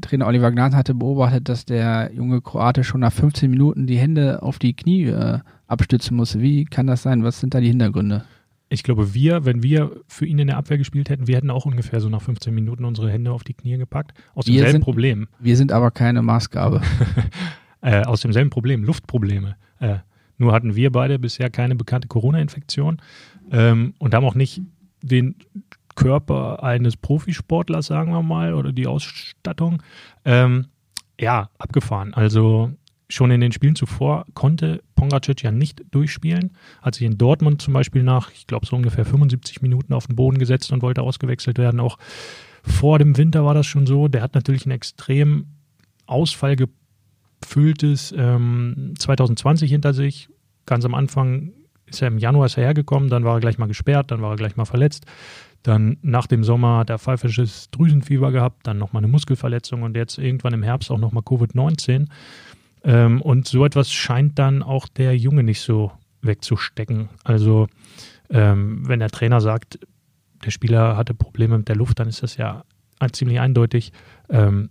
Trainer 0.04 0.28
Oliver 0.28 0.52
Gnan 0.52 0.76
hatte 0.76 0.94
beobachtet, 0.94 1.50
dass 1.50 1.66
der 1.66 2.12
junge 2.14 2.42
Kroate 2.42 2.84
schon 2.84 3.02
nach 3.02 3.12
15 3.14 3.50
Minuten 3.50 3.88
die 3.88 3.98
Hände 3.98 4.44
auf 4.44 4.60
die 4.60 4.76
Knie 4.76 5.06
äh, 5.06 5.40
abstützen 5.68 6.16
musste. 6.16 6.40
Wie 6.42 6.66
kann 6.66 6.88
das 6.88 7.02
sein? 7.04 7.24
Was 7.24 7.40
sind 7.40 7.54
da 7.54 7.60
die 7.60 7.68
Hintergründe? 7.70 8.24
Ich 8.70 8.84
glaube, 8.84 9.14
wir, 9.14 9.46
wenn 9.46 9.62
wir 9.62 9.92
für 10.08 10.26
ihn 10.26 10.40
in 10.40 10.48
der 10.48 10.58
Abwehr 10.58 10.78
gespielt 10.80 11.10
hätten, 11.10 11.28
wir 11.28 11.36
hätten 11.38 11.50
auch 11.52 11.66
ungefähr 11.66 12.00
so 12.00 12.10
nach 12.10 12.22
15 12.22 12.54
Minuten 12.56 12.86
unsere 12.86 13.12
Hände 13.12 13.32
auf 13.32 13.44
die 13.44 13.54
Knie 13.54 13.78
gepackt. 13.78 14.14
Aus 14.34 14.48
Wir 14.48 14.54
demselben 14.54 14.72
sind- 14.74 14.84
Problem. 14.84 15.28
Wir 15.40 15.58
sind 15.58 15.72
aber 15.72 15.92
keine 15.92 16.22
Maßgabe. 16.22 16.82
Äh, 17.86 18.04
aus 18.06 18.22
demselben 18.22 18.50
Problem, 18.50 18.86
Luftprobleme. 18.86 19.58
Äh, 19.82 19.98
nur 20.38 20.54
hatten 20.54 20.74
wir 20.78 20.90
beide 20.90 21.20
bisher 21.20 21.50
keine 21.50 21.76
bekannte 21.76 22.08
Corona-Infektion 22.08 23.02
ähm, 23.52 23.94
und 24.00 24.14
haben 24.16 24.24
auch 24.24 24.36
nicht 24.36 24.62
den 25.02 25.36
Körper 25.96 26.64
eines 26.64 26.98
Profisportlers, 26.98 27.88
sagen 27.88 28.12
wir 28.12 28.22
mal, 28.22 28.54
oder 28.54 28.72
die 28.72 28.88
Ausstattung. 28.88 29.82
Ähm, 30.26 30.68
ja, 31.20 31.50
abgefahren. 31.58 32.14
Also 32.14 32.72
schon 33.10 33.32
in 33.32 33.42
den 33.42 33.52
Spielen 33.52 33.76
zuvor 33.76 34.26
konnte 34.34 34.82
Pongracic 34.96 35.44
ja 35.44 35.52
nicht 35.52 35.84
durchspielen. 35.92 36.52
Hat 36.82 36.96
sich 36.96 37.06
in 37.06 37.18
Dortmund 37.18 37.62
zum 37.62 37.74
Beispiel 37.74 38.04
nach, 38.04 38.32
ich 38.32 38.48
glaube, 38.48 38.66
so 38.66 38.76
ungefähr 38.76 39.06
75 39.06 39.62
Minuten 39.62 39.94
auf 39.94 40.08
den 40.08 40.16
Boden 40.16 40.40
gesetzt 40.40 40.72
und 40.72 40.82
wollte 40.82 41.04
ausgewechselt 41.04 41.58
werden. 41.58 41.80
Auch 41.80 41.98
vor 42.64 43.00
dem 43.00 43.18
Winter 43.18 43.46
war 43.46 43.54
das 43.54 43.68
schon 43.68 43.86
so. 43.86 44.08
Der 44.08 44.22
hat 44.22 44.36
natürlich 44.36 44.66
einen 44.66 44.72
extrem 44.72 45.48
ausfallgefülltes 46.06 48.14
ähm, 48.18 48.94
2020 48.98 49.70
hinter 49.70 49.94
sich. 49.94 50.30
Ganz 50.66 50.86
am 50.86 50.96
Anfang 50.96 51.52
ist 51.86 52.02
er 52.02 52.08
im 52.08 52.18
Januar 52.18 52.50
er 52.56 52.64
hergekommen, 52.64 53.10
dann 53.10 53.24
war 53.24 53.36
er 53.36 53.42
gleich 53.42 53.58
mal 53.58 53.68
gesperrt, 53.68 54.12
dann 54.12 54.22
war 54.22 54.32
er 54.32 54.38
gleich 54.38 54.56
mal 54.56 54.66
verletzt. 54.66 55.06
Dann 55.64 55.98
nach 56.02 56.28
dem 56.28 56.44
Sommer 56.44 56.80
hat 56.80 56.90
er 56.90 57.00
pfeifisches 57.00 57.70
Drüsenfieber 57.72 58.32
gehabt, 58.32 58.68
dann 58.68 58.78
nochmal 58.78 59.02
eine 59.02 59.12
Muskelverletzung 59.12 59.82
und 59.82 59.96
jetzt 59.96 60.18
irgendwann 60.18 60.54
im 60.54 60.64
Herbst 60.64 60.92
auch 60.92 60.98
nochmal 60.98 61.24
Covid-19. 61.24 62.08
Ähm, 62.84 63.22
und 63.22 63.48
so 63.48 63.66
etwas 63.66 63.92
scheint 63.92 64.38
dann 64.38 64.62
auch 64.62 64.88
der 64.88 65.18
Junge 65.18 65.44
nicht 65.44 65.62
so 65.62 65.92
wegzustecken. 66.22 67.10
Also 67.24 67.68
ähm, 68.30 68.88
wenn 68.88 69.00
der 69.00 69.10
Trainer 69.10 69.40
sagt, 69.40 69.80
der 70.44 70.52
Spieler 70.52 70.98
hatte 70.98 71.14
Probleme 71.14 71.58
mit 71.58 71.70
der 71.70 71.76
Luft, 71.76 72.00
dann 72.00 72.10
ist 72.10 72.24
das 72.24 72.38
ja 72.38 72.64
ziemlich 73.12 73.40
eindeutig 73.40 73.92
ähm, 74.30 74.70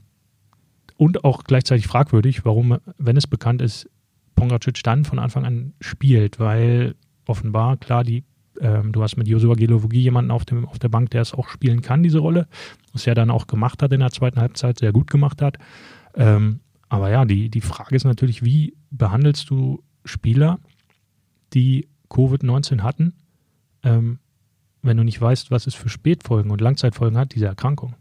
und 0.96 1.24
auch 1.24 1.44
gleichzeitig 1.44 1.86
fragwürdig, 1.86 2.44
warum, 2.44 2.78
wenn 2.96 3.16
es 3.16 3.26
bekannt 3.26 3.60
ist, 3.60 3.90
Pongracic 4.34 4.82
dann 4.82 5.04
von 5.04 5.18
Anfang 5.18 5.44
an 5.44 5.74
spielt, 5.80 6.38
weil 6.38 6.94
offenbar, 7.26 7.76
klar, 7.76 8.04
die, 8.04 8.24
ähm, 8.62 8.92
du 8.92 9.02
hast 9.02 9.16
mit 9.16 9.26
Josua 9.26 9.54
Gelovogi 9.54 10.00
jemanden 10.00 10.30
auf, 10.30 10.44
dem, 10.44 10.66
auf 10.66 10.78
der 10.78 10.88
Bank, 10.88 11.10
der 11.10 11.22
es 11.22 11.34
auch 11.34 11.48
spielen 11.48 11.82
kann, 11.82 12.02
diese 12.02 12.20
Rolle, 12.20 12.46
was 12.92 13.06
er 13.06 13.14
dann 13.14 13.30
auch 13.30 13.48
gemacht 13.48 13.82
hat 13.82 13.92
in 13.92 14.00
der 14.00 14.12
zweiten 14.12 14.40
Halbzeit, 14.40 14.78
sehr 14.78 14.92
gut 14.92 15.10
gemacht 15.10 15.42
hat. 15.42 15.58
Ähm, 16.14 16.60
aber 16.88 17.10
ja, 17.10 17.24
die, 17.24 17.48
die 17.48 17.60
Frage 17.60 17.96
ist 17.96 18.04
natürlich, 18.04 18.44
wie 18.44 18.76
behandelst 18.90 19.50
du 19.50 19.82
Spieler, 20.04 20.60
die 21.52 21.88
Covid-19 22.08 22.82
hatten, 22.82 23.14
ähm, 23.82 24.20
wenn 24.82 24.96
du 24.96 25.02
nicht 25.02 25.20
weißt, 25.20 25.50
was 25.50 25.66
es 25.66 25.74
für 25.74 25.88
Spätfolgen 25.88 26.50
und 26.50 26.60
Langzeitfolgen 26.60 27.18
hat, 27.18 27.34
diese 27.34 27.46
Erkrankung? 27.46 27.94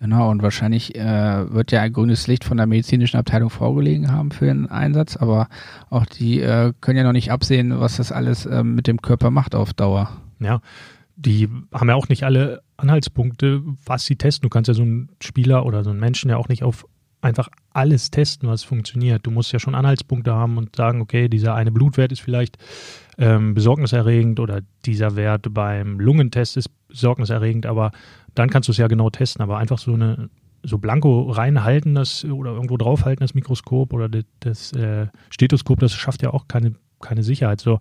Genau, 0.00 0.30
und 0.30 0.42
wahrscheinlich 0.42 0.94
äh, 0.94 1.52
wird 1.52 1.72
ja 1.72 1.82
ein 1.82 1.92
grünes 1.92 2.26
Licht 2.26 2.44
von 2.44 2.56
der 2.56 2.66
medizinischen 2.66 3.18
Abteilung 3.18 3.50
vorgelegen 3.50 4.10
haben 4.10 4.30
für 4.30 4.46
den 4.46 4.66
Einsatz, 4.66 5.18
aber 5.18 5.46
auch 5.90 6.06
die 6.06 6.40
äh, 6.40 6.72
können 6.80 6.96
ja 6.96 7.04
noch 7.04 7.12
nicht 7.12 7.30
absehen, 7.30 7.78
was 7.78 7.98
das 7.98 8.10
alles 8.10 8.46
äh, 8.46 8.64
mit 8.64 8.86
dem 8.86 9.02
Körper 9.02 9.30
macht 9.30 9.54
auf 9.54 9.74
Dauer. 9.74 10.10
Ja, 10.38 10.62
die 11.16 11.50
haben 11.70 11.90
ja 11.90 11.96
auch 11.96 12.08
nicht 12.08 12.24
alle 12.24 12.62
Anhaltspunkte, 12.78 13.62
was 13.84 14.06
sie 14.06 14.16
testen. 14.16 14.42
Du 14.42 14.48
kannst 14.48 14.68
ja 14.68 14.74
so 14.74 14.82
einen 14.82 15.10
Spieler 15.20 15.66
oder 15.66 15.84
so 15.84 15.90
einen 15.90 16.00
Menschen 16.00 16.30
ja 16.30 16.38
auch 16.38 16.48
nicht 16.48 16.62
auf 16.62 16.86
einfach 17.20 17.50
alles 17.74 18.10
testen, 18.10 18.48
was 18.48 18.64
funktioniert. 18.64 19.26
Du 19.26 19.30
musst 19.30 19.52
ja 19.52 19.58
schon 19.58 19.74
Anhaltspunkte 19.74 20.32
haben 20.32 20.56
und 20.56 20.76
sagen, 20.76 21.02
okay, 21.02 21.28
dieser 21.28 21.54
eine 21.54 21.72
Blutwert 21.72 22.10
ist 22.10 22.22
vielleicht 22.22 22.56
ähm, 23.18 23.52
besorgniserregend 23.52 24.40
oder 24.40 24.62
dieser 24.86 25.14
Wert 25.16 25.52
beim 25.52 26.00
Lungentest 26.00 26.56
ist 26.56 26.70
besorgniserregend, 26.90 27.66
aber 27.66 27.92
dann 28.34 28.50
kannst 28.50 28.68
du 28.68 28.72
es 28.72 28.78
ja 28.78 28.86
genau 28.86 29.10
testen. 29.10 29.42
Aber 29.42 29.58
einfach 29.58 29.78
so 29.78 29.94
eine 29.94 30.28
so 30.62 30.78
blanko 30.78 31.30
reinhalten 31.30 31.94
das 31.94 32.24
oder 32.24 32.52
irgendwo 32.52 32.76
draufhalten 32.76 33.24
das 33.24 33.34
Mikroskop 33.34 33.92
oder 33.92 34.08
das, 34.08 34.24
das 34.40 34.72
äh, 34.72 35.06
Stethoskop, 35.30 35.80
das 35.80 35.94
schafft 35.94 36.22
ja 36.22 36.30
auch 36.30 36.48
keine, 36.48 36.74
keine 37.00 37.22
Sicherheit. 37.22 37.60
So 37.60 37.78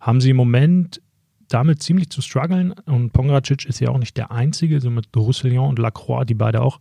haben 0.00 0.20
sie 0.20 0.30
im 0.30 0.36
Moment 0.36 1.02
damit 1.48 1.82
ziemlich 1.82 2.10
zu 2.10 2.22
strugglen. 2.22 2.72
Und 2.86 3.12
Pongracic 3.12 3.66
ist 3.66 3.80
ja 3.80 3.90
auch 3.90 3.98
nicht 3.98 4.16
der 4.16 4.30
Einzige, 4.30 4.80
so 4.80 4.90
mit 4.90 5.08
Roussillon 5.14 5.68
und 5.68 5.78
Lacroix, 5.78 6.24
die 6.26 6.34
beide 6.34 6.62
auch 6.62 6.78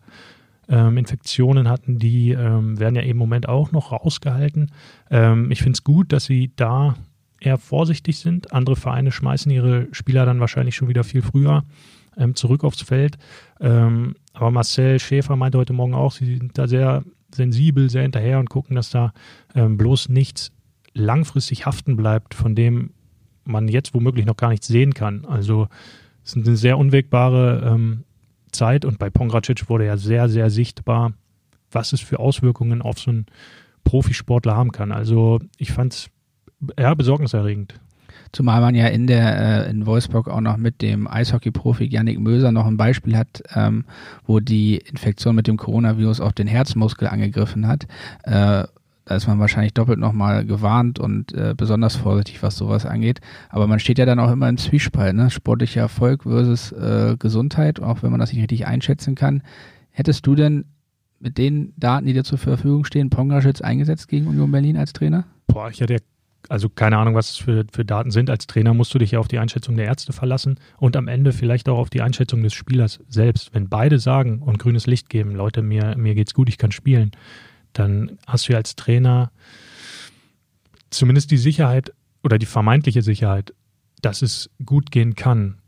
ähm, 0.69 0.97
Infektionen 0.97 1.69
hatten, 1.69 1.99
die 1.99 2.31
ähm, 2.31 2.79
werden 2.79 2.95
ja 2.95 3.01
im 3.01 3.17
Moment 3.17 3.49
auch 3.49 3.71
noch 3.71 3.91
rausgehalten. 3.91 4.71
Ähm, 5.09 5.51
ich 5.51 5.61
finde 5.61 5.73
es 5.73 5.83
gut, 5.83 6.13
dass 6.13 6.25
sie 6.25 6.53
da 6.55 6.95
eher 7.45 7.57
vorsichtig 7.57 8.19
sind. 8.19 8.53
Andere 8.53 8.75
Vereine 8.75 9.11
schmeißen 9.11 9.51
ihre 9.51 9.87
Spieler 9.91 10.25
dann 10.25 10.39
wahrscheinlich 10.39 10.75
schon 10.75 10.87
wieder 10.87 11.03
viel 11.03 11.21
früher 11.21 11.63
ähm, 12.17 12.35
zurück 12.35 12.63
aufs 12.63 12.81
Feld. 12.81 13.17
Ähm, 13.59 14.15
aber 14.33 14.51
Marcel 14.51 14.99
Schäfer 14.99 15.35
meinte 15.35 15.57
heute 15.57 15.73
Morgen 15.73 15.93
auch, 15.93 16.11
sie 16.11 16.37
sind 16.37 16.57
da 16.57 16.67
sehr 16.67 17.03
sensibel, 17.33 17.89
sehr 17.89 18.03
hinterher 18.03 18.39
und 18.39 18.49
gucken, 18.49 18.75
dass 18.75 18.89
da 18.89 19.13
ähm, 19.55 19.77
bloß 19.77 20.09
nichts 20.09 20.51
langfristig 20.93 21.65
haften 21.65 21.95
bleibt, 21.95 22.33
von 22.33 22.55
dem 22.55 22.91
man 23.45 23.67
jetzt 23.67 23.93
womöglich 23.93 24.25
noch 24.25 24.37
gar 24.37 24.49
nichts 24.49 24.67
sehen 24.67 24.93
kann. 24.93 25.25
Also 25.25 25.67
es 26.23 26.35
ist 26.35 26.47
eine 26.47 26.55
sehr 26.55 26.77
unwegbare 26.77 27.71
ähm, 27.73 28.03
Zeit 28.51 28.85
und 28.85 28.99
bei 28.99 29.09
Pongracic 29.09 29.69
wurde 29.69 29.85
ja 29.85 29.97
sehr, 29.97 30.29
sehr 30.29 30.49
sichtbar, 30.49 31.13
was 31.71 31.91
es 31.93 32.01
für 32.01 32.19
Auswirkungen 32.19 32.81
auf 32.81 32.99
so 32.99 33.11
einen 33.11 33.25
Profisportler 33.83 34.55
haben 34.55 34.71
kann. 34.71 34.91
Also 34.91 35.39
ich 35.57 35.71
fand 35.71 35.93
es 35.93 36.09
eher 36.75 36.95
besorgniserregend. 36.95 37.79
Zumal 38.31 38.61
man 38.61 38.73
ja 38.73 38.87
in 38.87 39.05
der 39.05 39.67
äh, 39.67 39.69
in 39.69 39.85
Wolfsburg 39.85 40.27
auch 40.27 40.41
noch 40.41 40.57
mit 40.57 40.81
dem 40.81 41.07
Eishockey-Profi 41.07 41.85
Yannick 41.85 42.19
Möser 42.19 42.51
noch 42.51 42.65
ein 42.65 42.77
Beispiel 42.77 43.15
hat, 43.15 43.43
ähm, 43.53 43.85
wo 44.25 44.39
die 44.39 44.77
Infektion 44.77 45.35
mit 45.35 45.45
dem 45.45 45.57
Coronavirus 45.57 46.19
auch 46.19 46.31
den 46.31 46.47
Herzmuskel 46.47 47.07
angegriffen 47.07 47.67
hat. 47.67 47.85
Äh, 48.23 48.65
da 49.05 49.15
ist 49.15 49.27
man 49.27 49.39
wahrscheinlich 49.39 49.73
doppelt 49.73 49.99
nochmal 49.99 50.45
gewarnt 50.45 50.97
und 50.97 51.33
äh, 51.33 51.53
besonders 51.55 51.95
vorsichtig, 51.95 52.41
was 52.41 52.57
sowas 52.57 52.85
angeht. 52.85 53.19
Aber 53.49 53.67
man 53.67 53.79
steht 53.79 53.99
ja 53.99 54.05
dann 54.05 54.19
auch 54.19 54.31
immer 54.31 54.47
im 54.47 54.57
Zwiespalt, 54.57 55.15
ne? 55.15 55.29
Sportlicher 55.29 55.81
Erfolg 55.81 56.23
versus 56.23 56.71
äh, 56.71 57.15
Gesundheit, 57.19 57.81
auch 57.81 58.01
wenn 58.01 58.11
man 58.11 58.19
das 58.19 58.31
nicht 58.31 58.41
richtig 58.41 58.65
einschätzen 58.65 59.15
kann. 59.15 59.43
Hättest 59.91 60.25
du 60.25 60.35
denn 60.35 60.65
mit 61.19 61.37
den 61.37 61.73
Daten, 61.77 62.05
die 62.05 62.13
dir 62.13 62.23
zur 62.23 62.37
Verfügung 62.37 62.85
stehen, 62.85 63.09
Pongraschitz 63.09 63.61
eingesetzt 63.61 64.07
gegen 64.07 64.27
Union 64.27 64.51
Berlin 64.51 64.77
als 64.77 64.93
Trainer? 64.93 65.25
Boah, 65.47 65.69
ich 65.69 65.81
hatte 65.81 65.93
ja 65.93 65.99
also 66.49 66.69
keine 66.69 66.97
Ahnung, 66.97 67.15
was 67.15 67.31
es 67.31 67.37
für, 67.37 67.65
für 67.71 67.85
Daten 67.85 68.11
sind. 68.11 68.29
Als 68.29 68.47
Trainer 68.47 68.73
musst 68.73 68.93
du 68.93 68.99
dich 68.99 69.11
ja 69.11 69.19
auf 69.19 69.27
die 69.27 69.39
Einschätzung 69.39 69.77
der 69.77 69.85
Ärzte 69.85 70.13
verlassen 70.13 70.59
und 70.77 70.95
am 70.95 71.07
Ende 71.07 71.31
vielleicht 71.31 71.69
auch 71.69 71.77
auf 71.77 71.89
die 71.89 72.01
Einschätzung 72.01 72.43
des 72.43 72.53
Spielers 72.53 72.99
selbst. 73.07 73.53
Wenn 73.53 73.69
beide 73.69 73.99
sagen 73.99 74.41
und 74.41 74.59
grünes 74.59 74.87
Licht 74.87 75.09
geben, 75.09 75.35
Leute, 75.35 75.61
mir, 75.61 75.95
mir 75.97 76.15
geht's 76.15 76.33
gut, 76.33 76.49
ich 76.49 76.57
kann 76.57 76.71
spielen, 76.71 77.11
dann 77.73 78.17
hast 78.27 78.47
du 78.47 78.53
ja 78.53 78.57
als 78.57 78.75
Trainer 78.75 79.31
zumindest 80.89 81.31
die 81.31 81.37
Sicherheit 81.37 81.93
oder 82.23 82.37
die 82.37 82.45
vermeintliche 82.45 83.01
Sicherheit, 83.01 83.53
dass 84.01 84.21
es 84.21 84.49
gut 84.65 84.91
gehen 84.91 85.15
kann. 85.15 85.59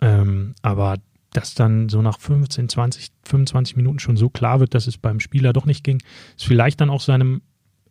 Ähm, 0.00 0.54
aber 0.62 0.96
dass 1.32 1.54
dann 1.54 1.88
so 1.88 2.02
nach 2.02 2.18
15, 2.20 2.68
20, 2.68 3.08
25 3.24 3.76
Minuten 3.76 3.98
schon 3.98 4.16
so 4.16 4.28
klar 4.28 4.60
wird, 4.60 4.74
dass 4.74 4.86
es 4.86 4.98
beim 4.98 5.20
Spieler 5.20 5.52
doch 5.52 5.64
nicht 5.64 5.82
ging, 5.84 6.02
ist 6.36 6.46
vielleicht 6.46 6.80
dann 6.80 6.90
auch 6.90 7.00
seinem, 7.00 7.42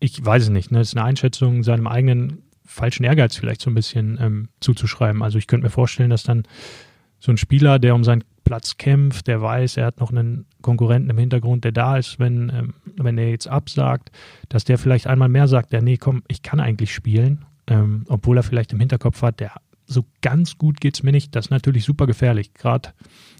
ich 0.02 0.24
weiß 0.24 0.44
es 0.44 0.50
nicht, 0.50 0.72
ne, 0.72 0.82
ist 0.82 0.98
eine 0.98 1.06
Einschätzung, 1.06 1.64
seinem 1.64 1.88
eigenen 1.88 2.42
falschen 2.66 3.04
Ehrgeiz 3.04 3.36
vielleicht 3.36 3.62
so 3.62 3.70
ein 3.70 3.76
bisschen 3.76 4.18
ähm, 4.20 4.50
zuzuschreiben. 4.60 5.22
Also 5.22 5.38
ich 5.38 5.48
könnte 5.48 5.66
mir 5.66 5.72
vorstellen, 5.72 6.10
dass 6.10 6.24
dann 6.24 6.44
so 7.20 7.32
ein 7.32 7.38
Spieler, 7.38 7.80
der 7.80 7.96
um 7.96 8.04
sein 8.04 8.24
Platz 8.44 8.78
kämpft, 8.78 9.28
der 9.28 9.42
weiß, 9.42 9.78
er 9.78 9.86
hat 9.86 10.00
noch 10.00 10.10
einen 10.10 10.46
Konkurrenten 10.62 11.12
im 11.12 11.18
Hintergrund, 11.18 11.64
der 11.64 11.72
da 11.72 11.98
ist, 11.98 12.20
wenn, 12.20 12.50
ähm, 12.50 12.74
wenn 12.98 13.18
er 13.18 13.30
jetzt 13.30 13.48
absagt, 13.48 14.12
dass 14.50 14.64
der 14.64 14.78
vielleicht 14.78 15.06
einmal 15.06 15.30
mehr 15.30 15.48
sagt, 15.48 15.72
ja, 15.72 15.82
nee, 15.82 15.98
komm, 15.98 16.24
ich 16.28 16.42
kann 16.42 16.60
eigentlich 16.60 16.94
spielen, 16.94 17.46
ähm, 17.68 18.04
obwohl 18.08 18.38
er 18.38 18.44
vielleicht 18.44 18.74
im 18.74 18.80
Hinterkopf 18.80 19.22
hat, 19.22 19.40
der 19.40 19.54
so 19.86 20.06
ganz 20.22 20.58
gut 20.58 20.82
geht 20.82 20.96
es 20.96 21.04
mir 21.04 21.12
nicht. 21.12 21.36
Das 21.36 21.48
ist 21.48 21.52
natürlich 21.52 21.84
super 21.84 22.08
gefährlich. 22.08 22.54
Gerade 22.54 22.90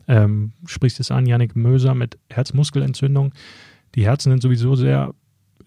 ähm, 0.08 0.52
sprichst 0.66 1.00
es 1.00 1.10
an, 1.10 1.26
Yannick 1.26 1.56
Möser 1.56 1.96
mit 1.96 2.20
Herzmuskelentzündung. 2.30 3.34
Die 3.96 4.06
Herzen 4.06 4.32
sind 4.32 4.42
sowieso 4.42 4.76
sehr, 4.76 5.14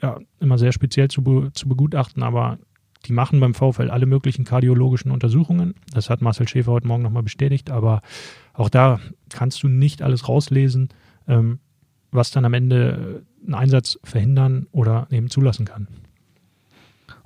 ja, 0.05 0.19
immer 0.39 0.59
sehr 0.59 0.73
speziell 0.73 1.09
zu, 1.09 1.23
be 1.23 1.51
zu 1.55 1.67
begutachten, 1.67 2.23
aber 2.23 2.59
die 3.07 3.13
machen 3.15 3.41
beim 3.41 3.55
VfL 3.55 3.89
alle 3.91 4.05
möglichen 4.05 4.45
kardiologischen 4.45 5.11
Untersuchungen. 5.11 5.75
Das 5.95 6.11
hat 6.11 6.21
Marcel 6.21 6.47
Schäfer 6.47 6.73
heute 6.73 6.87
Morgen 6.87 7.03
nochmal 7.03 7.23
bestätigt, 7.23 7.71
aber 7.71 8.03
auch 8.53 8.69
da 8.69 9.01
kannst 9.31 9.63
du 9.63 9.69
nicht 9.69 10.03
alles 10.03 10.29
rauslesen, 10.29 10.91
ähm, 11.27 11.59
was 12.11 12.31
dann 12.31 12.45
am 12.45 12.53
Ende 12.53 13.23
einen 13.43 13.55
Einsatz 13.55 13.99
verhindern 14.05 14.67
oder 14.73 15.07
eben 15.11 15.31
zulassen 15.31 15.65
kann. 15.65 15.89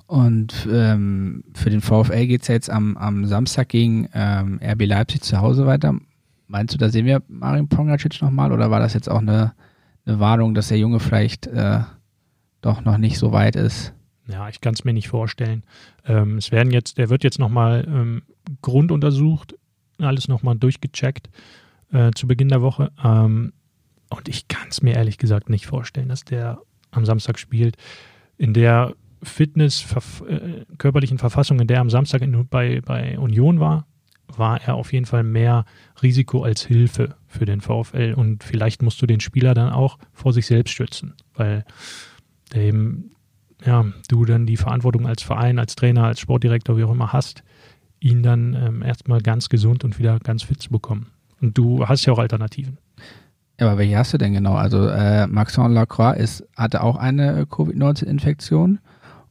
Und 0.07 0.67
ähm, 0.71 1.43
für 1.53 1.69
den 1.69 1.81
VfL 1.81 2.27
geht 2.27 2.43
es 2.43 2.47
ja 2.47 2.55
jetzt 2.55 2.69
am, 2.69 2.95
am 2.95 3.25
Samstag 3.25 3.67
gegen 3.67 4.07
ähm, 4.13 4.59
RB 4.63 4.85
Leipzig 4.85 5.21
zu 5.21 5.39
Hause 5.39 5.65
weiter. 5.67 5.95
Meinst 6.47 6.73
du, 6.73 6.77
da 6.77 6.89
sehen 6.89 7.05
wir 7.05 7.21
Marin 7.27 7.67
Pongacic 7.67 8.21
nochmal 8.21 8.53
oder 8.53 8.71
war 8.71 8.79
das 8.79 8.93
jetzt 8.93 9.09
auch 9.09 9.19
eine, 9.19 9.53
eine 10.05 10.19
Warnung, 10.19 10.55
dass 10.55 10.69
der 10.69 10.79
Junge 10.79 10.99
vielleicht 10.99 11.45
äh, 11.47 11.81
doch 12.61 12.83
noch 12.83 12.97
nicht 12.97 13.17
so 13.17 13.31
weit 13.31 13.55
ist? 13.55 13.93
Ja, 14.27 14.47
ich 14.49 14.61
kann 14.61 14.73
es 14.73 14.83
mir 14.83 14.93
nicht 14.93 15.07
vorstellen. 15.07 15.63
Ähm, 16.05 16.37
es 16.37 16.51
werden 16.51 16.71
jetzt, 16.71 16.97
der 16.97 17.09
wird 17.09 17.23
jetzt 17.23 17.39
nochmal 17.39 17.85
ähm, 17.87 18.21
grunduntersucht 18.61 19.55
alles 20.05 20.27
nochmal 20.27 20.55
durchgecheckt 20.55 21.29
äh, 21.91 22.11
zu 22.11 22.27
Beginn 22.27 22.49
der 22.49 22.61
Woche. 22.61 22.91
Ähm, 23.03 23.53
und 24.09 24.27
ich 24.27 24.47
kann 24.47 24.67
es 24.69 24.81
mir 24.81 24.95
ehrlich 24.95 25.17
gesagt 25.17 25.49
nicht 25.49 25.67
vorstellen, 25.67 26.09
dass 26.09 26.23
der 26.23 26.59
am 26.91 27.05
Samstag 27.05 27.37
spielt. 27.37 27.77
In 28.37 28.53
der 28.53 28.95
Fitness, 29.21 29.85
äh, 30.27 30.65
körperlichen 30.77 31.17
Verfassung, 31.17 31.59
in 31.59 31.67
der 31.67 31.77
er 31.77 31.81
am 31.81 31.89
Samstag 31.89 32.21
in, 32.21 32.47
bei, 32.47 32.81
bei 32.81 33.19
Union 33.19 33.59
war, 33.59 33.85
war 34.27 34.61
er 34.61 34.75
auf 34.75 34.93
jeden 34.93 35.05
Fall 35.05 35.23
mehr 35.23 35.65
Risiko 36.01 36.43
als 36.43 36.65
Hilfe 36.65 37.15
für 37.27 37.45
den 37.45 37.61
VfL. 37.61 38.13
Und 38.15 38.43
vielleicht 38.43 38.81
musst 38.81 39.01
du 39.01 39.05
den 39.05 39.19
Spieler 39.19 39.53
dann 39.53 39.71
auch 39.71 39.97
vor 40.13 40.33
sich 40.33 40.45
selbst 40.45 40.73
schützen, 40.73 41.15
weil 41.33 41.65
eben, 42.55 43.11
ja, 43.65 43.85
du 44.07 44.25
dann 44.25 44.45
die 44.45 44.57
Verantwortung 44.57 45.07
als 45.07 45.21
Verein, 45.21 45.59
als 45.59 45.75
Trainer, 45.75 46.05
als 46.05 46.19
Sportdirektor, 46.19 46.77
wie 46.77 46.83
auch 46.83 46.91
immer 46.91 47.13
hast, 47.13 47.43
ihn 47.99 48.23
dann 48.23 48.53
ähm, 48.53 48.81
erstmal 48.81 49.21
ganz 49.21 49.49
gesund 49.49 49.83
und 49.83 49.99
wieder 49.99 50.19
ganz 50.19 50.43
fit 50.43 50.61
zu 50.61 50.69
bekommen. 50.69 51.07
Und 51.41 51.57
du 51.57 51.87
hast 51.87 52.05
ja 52.05 52.13
auch 52.13 52.19
Alternativen. 52.19 52.77
Ja, 53.59 53.67
aber 53.67 53.77
welche 53.77 53.97
hast 53.97 54.13
du 54.13 54.17
denn 54.17 54.33
genau? 54.33 54.53
Also 54.53 54.87
äh, 54.87 55.27
Maxon 55.27 55.73
Lacroix 55.73 56.17
ist, 56.17 56.47
hatte 56.55 56.81
auch 56.81 56.95
eine 56.95 57.45
Covid-19-Infektion. 57.45 58.79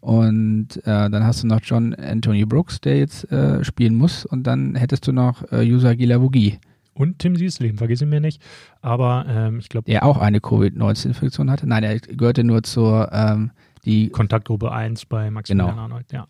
Und 0.00 0.76
äh, 0.84 1.10
dann 1.10 1.24
hast 1.24 1.42
du 1.42 1.46
noch 1.46 1.60
John 1.62 1.94
Anthony 1.94 2.44
Brooks, 2.44 2.80
der 2.80 2.98
jetzt 2.98 3.30
äh, 3.32 3.64
spielen 3.64 3.94
muss. 3.94 4.26
Und 4.26 4.46
dann 4.46 4.74
hättest 4.74 5.06
du 5.06 5.12
noch 5.12 5.50
äh, 5.50 5.62
Yusa 5.62 5.94
Gilavogi. 5.94 6.58
Und 6.98 7.20
Tim 7.20 7.36
Siesleben, 7.36 7.78
vergiss 7.78 8.02
ihn 8.02 8.08
mir 8.08 8.20
nicht. 8.20 8.42
Aber 8.82 9.24
ähm, 9.28 9.60
ich 9.60 9.68
glaube. 9.68 9.84
Der 9.84 10.04
auch 10.04 10.18
eine 10.18 10.40
Covid-19-Infektion 10.40 11.50
hatte. 11.50 11.66
Nein, 11.68 11.84
er 11.84 12.00
gehörte 12.00 12.42
nur 12.42 12.64
zur 12.64 13.10
ähm, 13.12 13.52
die 13.84 14.08
Kontaktgruppe 14.08 14.72
1 14.72 15.06
bei 15.06 15.30
Maximilian 15.30 15.70
genau. 15.70 15.82
Arnold, 15.82 16.12
ja. 16.12 16.26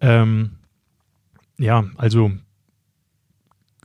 Ähm, 0.00 0.52
ja, 1.58 1.84
also 1.96 2.32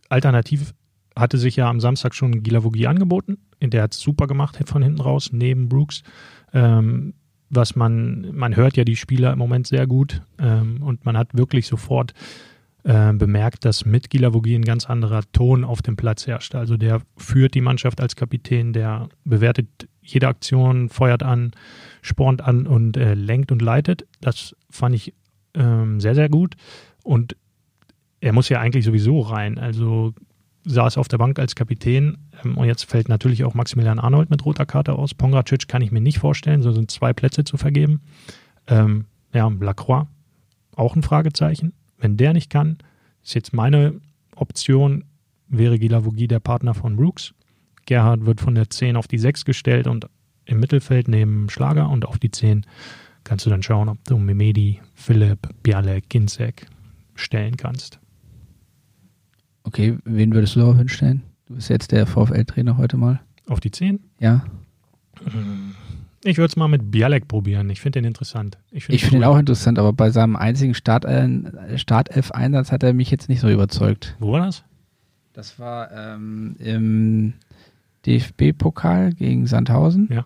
alternativ 0.10 0.74
hatte 1.16 1.38
sich 1.38 1.58
ja 1.58 1.70
am 1.70 1.82
Samstag 1.82 2.16
schon 2.16 2.44
Gilavogi 2.44 2.88
angeboten. 2.88 3.38
Der 3.62 3.84
hat 3.84 3.94
es 3.94 4.00
super 4.00 4.28
gemacht 4.28 4.58
von 4.66 4.82
hinten 4.82 5.02
raus, 5.02 5.32
neben 5.34 5.68
Brooks. 5.68 6.04
Ähm, 6.54 7.14
was 7.50 7.76
man, 7.76 8.34
man 8.34 8.56
hört 8.56 8.78
ja 8.78 8.86
die 8.86 8.96
Spieler 8.96 9.34
im 9.34 9.40
Moment 9.40 9.68
sehr 9.68 9.86
gut 9.86 10.22
ähm, 10.40 10.82
und 10.82 11.04
man 11.04 11.18
hat 11.18 11.38
wirklich 11.38 11.68
sofort 11.68 12.14
äh, 12.84 13.14
bemerkt, 13.14 13.66
dass 13.66 13.86
mit 13.86 14.10
Gilavogi 14.10 14.56
ein 14.56 14.66
ganz 14.66 14.86
anderer 14.86 15.22
Ton 15.34 15.64
auf 15.64 15.82
dem 15.82 15.96
Platz 15.96 16.28
herrscht. 16.28 16.56
Also 16.56 16.78
der 16.78 17.02
führt 17.18 17.54
die 17.54 17.62
Mannschaft 17.62 18.02
als 18.02 18.16
Kapitän, 18.16 18.74
der 18.74 19.10
bewertet 19.24 19.68
jede 20.02 20.28
Aktion, 20.28 20.90
feuert 20.90 21.24
an, 21.24 21.52
spornt 22.02 22.42
an 22.42 22.66
und 22.66 22.98
äh, 22.98 23.14
lenkt 23.14 23.52
und 23.52 23.62
leitet. 23.62 24.08
Das 24.20 24.56
fand 24.70 24.96
ich 24.96 25.14
ähm, 25.54 26.00
sehr, 26.00 26.16
sehr 26.16 26.30
gut. 26.30 26.56
Und 27.04 27.36
er 28.20 28.34
muss 28.34 28.50
ja 28.50 28.60
eigentlich 28.60 28.86
sowieso 28.86 29.20
rein. 29.22 29.58
Also 29.58 30.14
saß 30.66 30.98
auf 30.98 31.08
der 31.08 31.18
Bank 31.18 31.40
als 31.40 31.56
Kapitän 31.56 32.18
ähm, 32.44 32.58
und 32.58 32.66
jetzt 32.66 32.86
fällt 32.86 33.10
natürlich 33.10 33.44
auch 33.44 33.54
Maximilian 33.54 34.00
Arnold 34.00 34.30
mit 34.30 34.46
roter 34.46 34.66
Karte 34.66 34.94
aus. 34.94 35.14
Pongracic 35.14 35.68
kann 35.68 35.82
ich 35.82 35.92
mir 35.92 36.02
nicht 36.02 36.20
vorstellen, 36.20 36.62
so 36.62 36.72
sind 36.72 36.92
zwei 36.92 37.14
Plätze 37.14 37.44
zu 37.44 37.58
vergeben. 37.58 38.02
Ähm, 38.68 39.06
ja, 39.34 39.48
Lacroix, 39.60 40.08
auch 40.76 40.96
ein 40.96 41.04
Fragezeichen. 41.04 41.74
Wenn 42.02 42.18
der 42.18 42.34
nicht 42.34 42.50
kann, 42.50 42.80
ist 43.24 43.36
jetzt 43.36 43.54
meine 43.54 44.02
Option, 44.36 45.06
wäre 45.48 45.78
Gilavogi 45.78 46.28
der 46.28 46.40
Partner 46.40 46.74
von 46.74 46.96
Brooks. 46.98 47.34
Gerhard 47.86 48.26
wird 48.26 48.42
von 48.42 48.56
der 48.56 48.70
10 48.70 48.96
auf 48.96 49.08
die 49.08 49.20
6 49.20 49.46
gestellt 49.46 49.88
und 49.88 50.08
im 50.46 50.60
Mittelfeld 50.60 51.08
neben 51.08 51.50
Schlager 51.50 51.90
und 51.90 52.06
auf 52.06 52.18
die 52.18 52.32
10 52.32 52.66
kannst 53.24 53.46
du 53.46 53.52
dann 53.52 53.62
schauen, 53.62 53.88
ob 53.88 54.04
du 54.06 54.18
Memedi, 54.18 54.82
Philipp, 54.96 55.48
Bialek, 55.62 56.10
Ginzek 56.10 56.66
stellen 57.14 57.56
kannst. 57.56 58.00
Okay, 59.64 59.98
wen 60.04 60.34
würdest 60.34 60.56
du 60.56 60.62
darauf 60.62 60.78
hinstellen? 60.78 61.22
Du 61.46 61.56
bist 61.56 61.70
jetzt 61.70 61.92
der 61.92 62.08
VfL-Trainer 62.08 62.78
heute 62.78 62.98
mal. 62.98 63.22
Auf 63.48 63.60
die 63.60 63.70
10? 63.70 64.00
Ja. 64.20 64.44
Ich 66.24 66.38
würde 66.38 66.52
es 66.52 66.56
mal 66.56 66.68
mit 66.68 66.92
Bialek 66.92 67.28
probieren. 67.28 67.70
Ich 67.70 67.82
finde 67.82 68.00
den 68.00 68.06
interessant. 68.06 68.60
Ich 68.70 68.86
finde 68.86 69.00
find 69.00 69.14
ihn 69.14 69.24
auch 69.24 69.38
interessant, 69.38 69.80
aber 69.80 69.92
bei 69.92 70.12
seinem 70.12 70.36
einzigen 70.36 70.76
Startelf-Einsatz 70.76 72.72
hat 72.72 72.84
er 72.84 72.94
mich 72.94 73.10
jetzt 73.10 73.28
nicht 73.28 73.40
so 73.40 73.50
überzeugt. 73.50 74.16
Wo 74.20 74.34
war 74.34 74.46
das? 74.46 74.64
Das 75.34 75.58
war 75.58 75.92
ähm, 75.92 76.56
im 76.60 77.34
DFB-Pokal 78.06 79.14
gegen 79.14 79.48
Sandhausen. 79.48 80.10
Ja. 80.12 80.26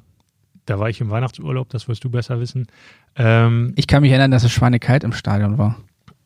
Da 0.66 0.80
war 0.80 0.90
ich 0.90 1.00
im 1.00 1.10
Weihnachtsurlaub, 1.10 1.70
das 1.70 1.88
wirst 1.88 2.04
du 2.04 2.10
besser 2.10 2.40
wissen. 2.40 2.68
Ähm, 3.16 3.74
ich 3.76 3.88
kann 3.88 4.02
mich 4.02 4.12
erinnern, 4.12 4.32
dass 4.32 4.44
es 4.44 4.52
Schweinekalt 4.52 5.04
im 5.04 5.14
Stadion 5.14 5.58
war. 5.58 5.78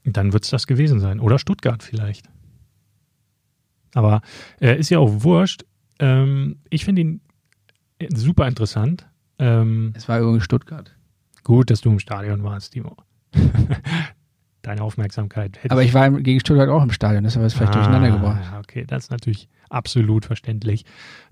Dann 0.05 0.33
wird 0.33 0.45
es 0.45 0.49
das 0.49 0.65
gewesen 0.65 0.99
sein. 0.99 1.19
Oder 1.19 1.37
Stuttgart 1.37 1.83
vielleicht. 1.83 2.27
Aber 3.93 4.21
äh, 4.61 4.79
ist 4.79 4.89
ja 4.89 4.99
auch 4.99 5.23
wurscht. 5.23 5.65
Ähm, 5.99 6.57
ich 6.69 6.85
finde 6.85 7.01
ihn 7.01 7.21
super 8.13 8.47
interessant. 8.47 9.05
Ähm, 9.39 9.93
es 9.95 10.07
war 10.07 10.19
übrigens 10.19 10.43
Stuttgart. 10.43 10.95
Gut, 11.43 11.69
dass 11.71 11.81
du 11.81 11.89
im 11.89 11.99
Stadion 11.99 12.43
warst, 12.43 12.73
Timo. 12.73 12.97
Deine 14.61 14.81
Aufmerksamkeit. 14.81 15.57
Aber 15.69 15.83
ich 15.83 15.93
war 15.93 16.11
gegen 16.11 16.39
Stuttgart 16.39 16.69
auch 16.69 16.83
im 16.83 16.91
Stadion, 16.91 17.23
deshalb 17.23 17.45
ist 17.45 17.53
es 17.53 17.57
vielleicht 17.57 17.75
ah, 17.75 17.79
durcheinander 17.79 18.11
gebracht. 18.11 18.53
Okay, 18.59 18.85
das 18.85 19.05
ist 19.05 19.11
natürlich 19.11 19.47
absolut 19.69 20.25
verständlich. 20.25 20.85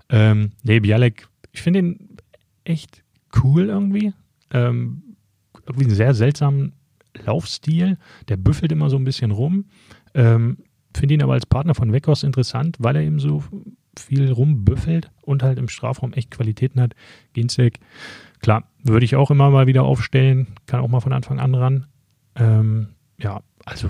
Ähm, 0.08 0.52
nee, 0.62 0.80
Bialek, 0.80 1.28
ich 1.52 1.60
finde 1.60 1.80
ihn 1.80 2.16
echt 2.64 3.02
cool 3.42 3.68
irgendwie. 3.68 4.14
Ähm, 4.50 5.02
irgendwie 5.66 5.84
einen 5.84 5.94
sehr 5.94 6.14
seltsamen 6.14 6.72
Laufstil. 7.24 7.98
Der 8.28 8.38
büffelt 8.38 8.72
immer 8.72 8.88
so 8.88 8.96
ein 8.96 9.04
bisschen 9.04 9.30
rum. 9.30 9.66
Ähm, 10.14 10.58
finde 10.96 11.14
ihn 11.14 11.22
aber 11.22 11.34
als 11.34 11.46
Partner 11.46 11.74
von 11.74 11.92
Weckhaus 11.92 12.22
interessant, 12.22 12.76
weil 12.78 12.96
er 12.96 13.02
eben 13.02 13.20
so 13.20 13.44
viel 13.98 14.30
rumbüffelt 14.30 15.10
und 15.22 15.42
halt 15.42 15.58
im 15.58 15.68
Strafraum 15.68 16.12
echt 16.12 16.30
Qualitäten 16.30 16.80
hat. 16.80 16.94
Ginzek, 17.32 17.80
klar, 18.40 18.64
würde 18.82 19.04
ich 19.04 19.16
auch 19.16 19.30
immer 19.30 19.50
mal 19.50 19.66
wieder 19.66 19.84
aufstellen, 19.84 20.48
kann 20.66 20.80
auch 20.80 20.88
mal 20.88 21.00
von 21.00 21.12
Anfang 21.12 21.40
an 21.40 21.54
ran. 21.54 21.86
Ähm, 22.36 22.88
ja, 23.18 23.42
also 23.64 23.88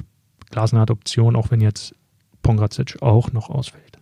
Glasner 0.50 0.80
hat 0.80 0.90
Option, 0.90 1.36
auch 1.36 1.50
wenn 1.50 1.60
jetzt 1.60 1.94
Pongracic 2.42 3.02
auch 3.02 3.32
noch 3.32 3.50
ausfällt. 3.50 3.98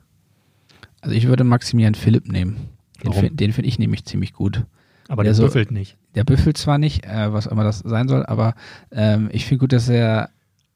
Also 1.01 1.15
ich 1.15 1.27
würde 1.27 1.45
Maximilian 1.45 1.95
Philipp 1.95 2.29
nehmen. 2.29 2.71
Den, 3.05 3.13
finde 3.13 3.53
find 3.53 3.67
ich 3.67 3.79
nämlich 3.79 4.05
ziemlich 4.05 4.33
gut. 4.33 4.65
Aber 5.09 5.23
der, 5.23 5.31
der 5.31 5.35
so, 5.35 5.43
büffelt 5.45 5.71
nicht. 5.71 5.97
Der 6.15 6.25
büffelt 6.25 6.57
zwar 6.57 6.79
nicht, 6.79 7.05
äh, 7.05 7.33
was 7.33 7.47
immer 7.47 7.63
das 7.63 7.81
sein 7.81 8.09
soll, 8.09 8.25
aber 8.27 8.55
ähm, 8.91 9.29
ich 9.33 9.45
finde 9.47 9.61
gut, 9.61 9.73
dass 9.73 9.89
er 9.89 10.31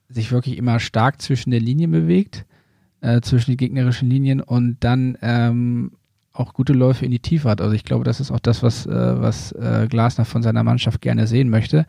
sich 0.09 0.31
wirklich 0.31 0.59
immer 0.59 0.81
stark 0.81 1.23
zwischen 1.23 1.51
den 1.51 1.63
Linien 1.63 1.91
bewegt 1.91 2.45
äh, 3.01 3.21
zwischen 3.21 3.53
den 3.53 3.57
gegnerischen 3.57 4.09
Linien 4.09 4.41
und 4.41 4.79
dann 4.81 5.17
ähm, 5.23 5.93
auch 6.33 6.55
gute 6.55 6.73
Läufe 6.73 7.05
in 7.05 7.11
die 7.11 7.19
Tiefe 7.19 7.49
hat. 7.49 7.61
Also 7.61 7.75
ich 7.75 7.85
glaube, 7.85 8.05
das 8.05 8.21
ist 8.21 8.31
auch 8.31 8.41
das, 8.41 8.63
was, 8.63 8.87
äh, 8.87 9.21
was 9.21 9.53
äh, 9.53 9.87
Glasner 9.89 10.25
von 10.25 10.43
seiner 10.43 10.63
Mannschaft 10.63 11.01
gerne 11.01 11.27
sehen 11.27 11.51
möchte. 11.51 11.87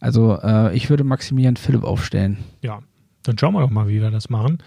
Also 0.00 0.38
äh, 0.42 0.74
ich 0.76 0.90
würde 0.90 1.04
Maximilian 1.04 1.56
Philipp 1.56 1.84
aufstellen. 1.84 2.38
Ja, 2.62 2.82
dann 3.22 3.36
schauen 3.36 3.54
wir 3.54 3.60
doch 3.60 3.70
mal, 3.70 3.88
wie 3.88 4.00
wir 4.00 4.10
das 4.10 4.30
machen. 4.30 4.58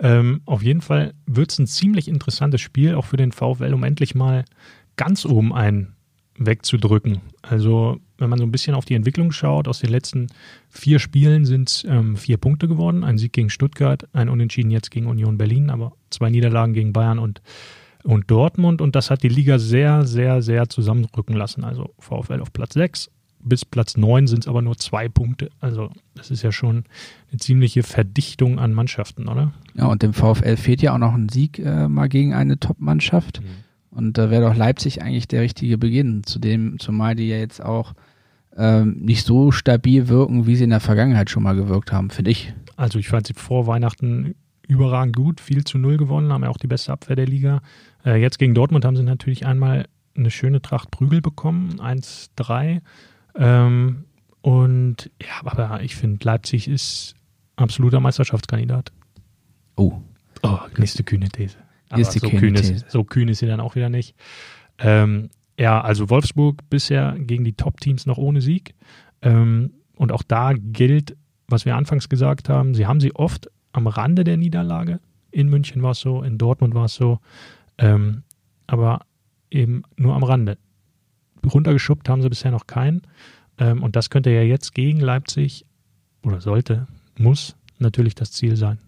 Ähm, 0.00 0.42
auf 0.44 0.62
jeden 0.62 0.80
Fall 0.80 1.12
wird 1.26 1.50
es 1.50 1.58
ein 1.58 1.66
ziemlich 1.66 2.08
interessantes 2.08 2.60
Spiel, 2.60 2.94
auch 2.94 3.04
für 3.04 3.16
den 3.16 3.32
VfL, 3.32 3.74
um 3.74 3.82
endlich 3.82 4.14
mal 4.14 4.44
ganz 4.96 5.24
oben 5.26 5.52
einen 5.52 5.94
wegzudrücken. 6.38 7.20
Also 7.42 8.00
wenn 8.18 8.30
man 8.30 8.38
so 8.38 8.44
ein 8.44 8.52
bisschen 8.52 8.74
auf 8.74 8.84
die 8.84 8.94
Entwicklung 8.94 9.32
schaut, 9.32 9.68
aus 9.68 9.80
den 9.80 9.90
letzten 9.90 10.28
vier 10.68 10.98
Spielen 10.98 11.44
sind 11.44 11.68
es 11.68 11.84
ähm, 11.84 12.16
vier 12.16 12.36
Punkte 12.36 12.68
geworden. 12.68 13.04
Ein 13.04 13.18
Sieg 13.18 13.32
gegen 13.32 13.50
Stuttgart, 13.50 14.08
ein 14.12 14.28
Unentschieden 14.28 14.70
jetzt 14.70 14.90
gegen 14.90 15.06
Union 15.06 15.38
Berlin, 15.38 15.70
aber 15.70 15.92
zwei 16.10 16.30
Niederlagen 16.30 16.72
gegen 16.72 16.92
Bayern 16.92 17.18
und, 17.18 17.42
und 18.04 18.30
Dortmund. 18.30 18.80
Und 18.80 18.96
das 18.96 19.10
hat 19.10 19.22
die 19.22 19.28
Liga 19.28 19.58
sehr, 19.58 20.04
sehr, 20.04 20.42
sehr 20.42 20.68
zusammenrücken 20.68 21.36
lassen. 21.36 21.64
Also 21.64 21.94
VfL 21.98 22.40
auf 22.40 22.52
Platz 22.52 22.74
6, 22.74 23.10
bis 23.40 23.64
Platz 23.64 23.96
9 23.96 24.26
sind 24.26 24.40
es 24.40 24.48
aber 24.48 24.62
nur 24.62 24.76
zwei 24.76 25.08
Punkte. 25.08 25.50
Also 25.60 25.90
das 26.14 26.30
ist 26.30 26.42
ja 26.42 26.50
schon 26.50 26.84
eine 27.30 27.38
ziemliche 27.38 27.82
Verdichtung 27.82 28.58
an 28.58 28.72
Mannschaften, 28.72 29.28
oder? 29.28 29.52
Ja, 29.74 29.86
und 29.86 30.02
dem 30.02 30.12
VfL 30.12 30.56
fehlt 30.56 30.82
ja 30.82 30.94
auch 30.94 30.98
noch 30.98 31.14
ein 31.14 31.28
Sieg 31.28 31.58
äh, 31.60 31.88
mal 31.88 32.08
gegen 32.08 32.34
eine 32.34 32.58
Top-Mannschaft. 32.58 33.40
Mhm. 33.40 33.67
Und 33.98 34.16
da 34.16 34.30
wäre 34.30 34.42
doch 34.42 34.54
Leipzig 34.54 35.02
eigentlich 35.02 35.26
der 35.26 35.42
richtige 35.42 35.76
Beginn, 35.76 36.22
zu 36.22 36.38
dem, 36.38 36.78
zumal 36.78 37.16
die 37.16 37.28
ja 37.30 37.36
jetzt 37.36 37.60
auch 37.60 37.94
ähm, 38.56 38.98
nicht 39.00 39.26
so 39.26 39.50
stabil 39.50 40.06
wirken, 40.06 40.46
wie 40.46 40.54
sie 40.54 40.62
in 40.62 40.70
der 40.70 40.78
Vergangenheit 40.78 41.30
schon 41.30 41.42
mal 41.42 41.56
gewirkt 41.56 41.90
haben, 41.90 42.10
finde 42.10 42.30
ich. 42.30 42.54
Also 42.76 43.00
ich 43.00 43.08
fand 43.08 43.26
sie 43.26 43.34
vor 43.34 43.66
Weihnachten 43.66 44.36
überragend 44.68 45.16
gut, 45.16 45.40
viel 45.40 45.64
zu 45.64 45.78
null 45.78 45.96
gewonnen, 45.96 46.32
haben 46.32 46.44
ja 46.44 46.48
auch 46.48 46.58
die 46.58 46.68
beste 46.68 46.92
Abwehr 46.92 47.16
der 47.16 47.26
Liga. 47.26 47.60
Äh, 48.04 48.20
jetzt 48.20 48.38
gegen 48.38 48.54
Dortmund 48.54 48.84
haben 48.84 48.94
sie 48.94 49.02
natürlich 49.02 49.46
einmal 49.46 49.88
eine 50.16 50.30
schöne 50.30 50.62
Tracht 50.62 50.92
Prügel 50.92 51.20
bekommen, 51.20 51.80
1-3. 51.80 52.80
Ähm, 53.34 54.04
und 54.42 55.10
ja, 55.20 55.44
aber 55.44 55.82
ich 55.82 55.96
finde, 55.96 56.24
Leipzig 56.24 56.68
ist 56.68 57.16
absoluter 57.56 57.98
Meisterschaftskandidat. 57.98 58.92
Oh. 59.74 59.94
Oh, 60.44 60.58
nächste 60.76 61.02
kühne 61.02 61.28
These. 61.30 61.56
Aber 61.88 62.00
ist 62.00 62.10
die 62.10 62.18
so, 62.18 62.28
kühn 62.28 62.54
ist, 62.54 62.90
so 62.90 63.04
kühn 63.04 63.28
ist 63.28 63.38
sie 63.38 63.46
dann 63.46 63.60
auch 63.60 63.74
wieder 63.74 63.88
nicht. 63.88 64.14
Ähm, 64.78 65.30
ja, 65.58 65.80
also 65.80 66.08
Wolfsburg 66.10 66.68
bisher 66.70 67.16
gegen 67.18 67.44
die 67.44 67.54
Top-Teams 67.54 68.06
noch 68.06 68.18
ohne 68.18 68.40
Sieg. 68.40 68.74
Ähm, 69.22 69.72
und 69.96 70.12
auch 70.12 70.22
da 70.22 70.52
gilt, 70.54 71.16
was 71.48 71.64
wir 71.64 71.76
anfangs 71.76 72.08
gesagt 72.08 72.48
haben, 72.48 72.74
sie 72.74 72.86
haben 72.86 73.00
sie 73.00 73.14
oft 73.14 73.50
am 73.72 73.86
Rande 73.86 74.24
der 74.24 74.36
Niederlage. 74.36 75.00
In 75.30 75.48
München 75.48 75.82
war 75.82 75.92
es 75.92 76.00
so, 76.00 76.22
in 76.22 76.38
Dortmund 76.38 76.74
war 76.74 76.84
es 76.84 76.94
so, 76.94 77.18
ähm, 77.78 78.22
aber 78.66 79.00
eben 79.50 79.82
nur 79.96 80.14
am 80.14 80.22
Rande. 80.22 80.58
Runtergeschubbt 81.44 82.08
haben 82.08 82.22
sie 82.22 82.28
bisher 82.28 82.50
noch 82.50 82.66
keinen. 82.66 83.02
Ähm, 83.58 83.82
und 83.82 83.96
das 83.96 84.10
könnte 84.10 84.30
ja 84.30 84.42
jetzt 84.42 84.74
gegen 84.74 85.00
Leipzig 85.00 85.66
oder 86.22 86.40
sollte, 86.40 86.86
muss 87.18 87.56
natürlich 87.78 88.14
das 88.14 88.32
Ziel 88.32 88.56
sein. 88.56 88.78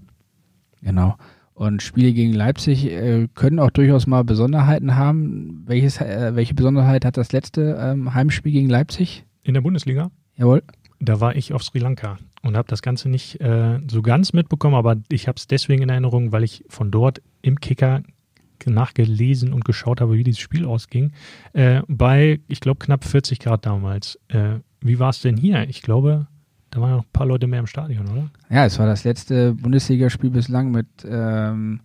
Genau. 0.83 1.17
Und 1.61 1.83
Spiele 1.83 2.15
gegen 2.15 2.33
Leipzig 2.33 2.87
äh, 2.87 3.29
können 3.35 3.59
auch 3.59 3.69
durchaus 3.69 4.07
mal 4.07 4.25
Besonderheiten 4.25 4.97
haben. 4.97 5.63
Welches, 5.67 6.01
äh, 6.01 6.35
welche 6.35 6.55
Besonderheit 6.55 7.05
hat 7.05 7.19
das 7.19 7.33
letzte 7.33 7.77
ähm, 7.79 8.15
Heimspiel 8.15 8.51
gegen 8.51 8.71
Leipzig? 8.71 9.27
In 9.43 9.53
der 9.53 9.61
Bundesliga? 9.61 10.11
Jawohl. 10.37 10.63
Da 11.01 11.21
war 11.21 11.37
ich 11.37 11.53
auf 11.53 11.63
Sri 11.63 11.79
Lanka 11.79 12.17
und 12.41 12.57
habe 12.57 12.67
das 12.69 12.81
Ganze 12.81 13.11
nicht 13.11 13.43
äh, 13.43 13.79
so 13.91 14.01
ganz 14.01 14.33
mitbekommen, 14.33 14.75
aber 14.75 14.97
ich 15.11 15.29
habe 15.29 15.37
es 15.37 15.49
deswegen 15.49 15.83
in 15.83 15.91
Erinnerung, 15.91 16.33
weil 16.33 16.45
ich 16.45 16.65
von 16.71 16.91
dort 16.91 17.21
im 17.43 17.61
Kicker 17.61 18.05
nachgelesen 18.65 19.53
und 19.53 19.67
geschaut 19.67 20.01
habe, 20.01 20.15
wie 20.15 20.25
dieses 20.25 20.41
Spiel 20.41 20.65
ausging. 20.65 21.13
Äh, 21.53 21.83
bei, 21.89 22.41
ich 22.49 22.61
glaube, 22.61 22.79
knapp 22.79 23.05
40 23.05 23.39
Grad 23.39 23.67
damals. 23.67 24.19
Äh, 24.29 24.61
wie 24.81 24.99
war 24.99 25.11
es 25.11 25.21
denn 25.21 25.37
hier? 25.37 25.69
Ich 25.69 25.83
glaube, 25.83 26.27
da 26.71 26.81
waren 26.81 26.93
noch 26.93 27.05
ein 27.05 27.13
paar 27.13 27.27
Leute 27.27 27.47
mehr 27.47 27.61
im 27.61 27.67
Stadion, 27.67 28.09
oder? 28.09 28.31
Ja, 28.49 28.65
es 28.65 28.79
war 28.79 28.87
das 28.87 29.05
letzte 29.05 29.55
Bundesligaspiel 29.55 30.31
bislang 30.31 30.71
mit, 30.71 30.87
ähm, 31.05 31.81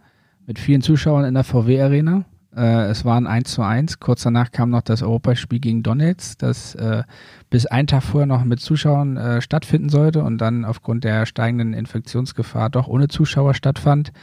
mit 0.45 0.59
vielen 0.59 0.81
Zuschauern 0.81 1.25
in 1.25 1.33
der 1.33 1.43
VW-Arena. 1.43 2.25
Äh, 2.55 2.85
es 2.85 3.03
waren 3.03 3.27
1 3.27 3.51
zu 3.51 3.63
1. 3.63 3.99
Kurz 3.99 4.23
danach 4.23 4.51
kam 4.51 4.69
noch 4.69 4.83
das 4.83 5.01
Europaspiel 5.01 5.59
gegen 5.59 5.83
Donetsk, 5.83 6.39
das 6.39 6.75
äh, 6.75 7.03
bis 7.49 7.65
einen 7.65 7.87
Tag 7.87 8.03
vorher 8.03 8.27
noch 8.27 8.43
mit 8.43 8.59
Zuschauern 8.59 9.17
äh, 9.17 9.41
stattfinden 9.41 9.89
sollte 9.89 10.23
und 10.23 10.37
dann 10.37 10.63
aufgrund 10.65 11.03
der 11.03 11.25
steigenden 11.25 11.73
Infektionsgefahr 11.73 12.69
doch 12.69 12.87
ohne 12.87 13.07
Zuschauer 13.07 13.55
stattfand. 13.55 14.13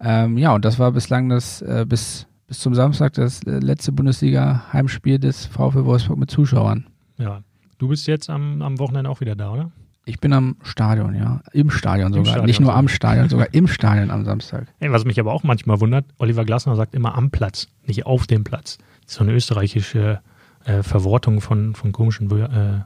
Ähm, 0.00 0.38
ja, 0.38 0.54
und 0.54 0.64
das 0.64 0.78
war 0.78 0.92
bislang 0.92 1.28
das 1.28 1.60
äh, 1.62 1.84
bis, 1.86 2.26
bis 2.46 2.60
zum 2.60 2.74
Samstag 2.74 3.12
das 3.12 3.42
äh, 3.44 3.58
letzte 3.58 3.92
Bundesliga-Heimspiel 3.92 5.18
des 5.18 5.46
VfL 5.46 5.84
Wolfsburg 5.84 6.18
mit 6.18 6.30
Zuschauern. 6.30 6.86
Ja, 7.18 7.42
du 7.78 7.88
bist 7.88 8.06
jetzt 8.06 8.30
am, 8.30 8.62
am 8.62 8.78
Wochenende 8.78 9.10
auch 9.10 9.20
wieder 9.20 9.36
da, 9.36 9.52
oder? 9.52 9.70
Ich 10.08 10.20
bin 10.20 10.32
am 10.32 10.56
Stadion, 10.62 11.14
ja. 11.14 11.42
Im 11.52 11.68
Stadion 11.68 12.12
sogar. 12.12 12.20
Im 12.20 12.24
Stadion 12.24 12.46
Nicht 12.46 12.60
nur 12.60 12.74
am 12.74 12.88
Stadion, 12.88 13.28
sogar 13.28 13.52
im 13.52 13.68
Stadion 13.68 14.10
am 14.10 14.24
Samstag. 14.24 14.66
Hey, 14.78 14.90
was 14.90 15.04
mich 15.04 15.20
aber 15.20 15.34
auch 15.34 15.42
manchmal 15.42 15.80
wundert, 15.80 16.06
Oliver 16.16 16.46
Glasner 16.46 16.76
sagt 16.76 16.94
immer 16.94 17.14
am 17.14 17.30
Platz, 17.30 17.68
nicht 17.84 18.06
auf 18.06 18.26
dem 18.26 18.42
Platz. 18.42 18.78
Das 19.02 19.12
ist 19.12 19.14
so 19.16 19.24
eine 19.24 19.34
österreichische 19.34 20.20
äh, 20.64 20.82
Verwortung 20.82 21.42
von, 21.42 21.74
von 21.74 21.92
komischen 21.92 22.30
äh, 22.30 22.80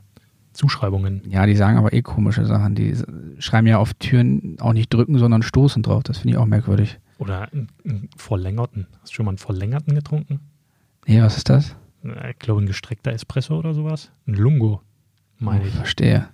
Zuschreibungen. 0.52 1.22
Ja, 1.28 1.46
die 1.46 1.54
sagen 1.54 1.78
aber 1.78 1.92
eh 1.92 2.02
komische 2.02 2.44
Sachen. 2.44 2.74
Die 2.74 2.96
schreiben 3.38 3.68
ja 3.68 3.78
auf 3.78 3.94
Türen 3.94 4.56
auch 4.60 4.72
nicht 4.72 4.92
drücken, 4.92 5.16
sondern 5.18 5.42
stoßen 5.42 5.84
drauf. 5.84 6.02
Das 6.02 6.18
finde 6.18 6.34
ich 6.34 6.38
auch 6.38 6.46
merkwürdig. 6.46 6.98
Oder 7.18 7.48
einen 7.52 7.68
verlängerten. 8.16 8.88
Hast 9.00 9.12
du 9.12 9.14
schon 9.14 9.26
mal 9.26 9.30
einen 9.30 9.38
verlängerten 9.38 9.94
getrunken? 9.94 10.40
Nee, 11.06 11.22
was 11.22 11.36
ist 11.36 11.48
das? 11.48 11.76
Ich 12.02 12.38
glaube, 12.40 12.62
ein 12.62 12.66
gestreckter 12.66 13.12
Espresso 13.12 13.56
oder 13.56 13.74
sowas. 13.74 14.10
Ein 14.26 14.34
Lungo, 14.34 14.82
meine 15.38 15.62
oh, 15.62 15.68
ich. 15.68 15.74
Verstehe. 15.74 16.26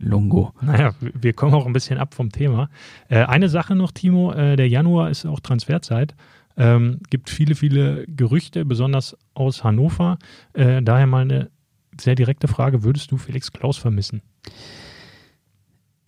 Lungo. 0.00 0.52
Naja, 0.60 0.94
wir 1.00 1.32
kommen 1.34 1.54
auch 1.54 1.66
ein 1.66 1.72
bisschen 1.72 1.98
ab 1.98 2.14
vom 2.14 2.32
Thema. 2.32 2.70
Äh, 3.08 3.24
eine 3.24 3.48
Sache 3.48 3.76
noch, 3.76 3.92
Timo, 3.92 4.32
äh, 4.32 4.56
der 4.56 4.68
Januar 4.68 5.10
ist 5.10 5.26
auch 5.26 5.40
Transferzeit. 5.40 6.14
Ähm, 6.56 7.00
gibt 7.10 7.30
viele, 7.30 7.54
viele 7.54 8.06
Gerüchte, 8.06 8.64
besonders 8.64 9.16
aus 9.34 9.62
Hannover. 9.62 10.18
Äh, 10.52 10.82
daher 10.82 11.06
mal 11.06 11.22
eine 11.22 11.50
sehr 11.98 12.14
direkte 12.14 12.48
Frage: 12.48 12.82
Würdest 12.82 13.12
du 13.12 13.18
Felix 13.18 13.52
Klaus 13.52 13.76
vermissen? 13.76 14.22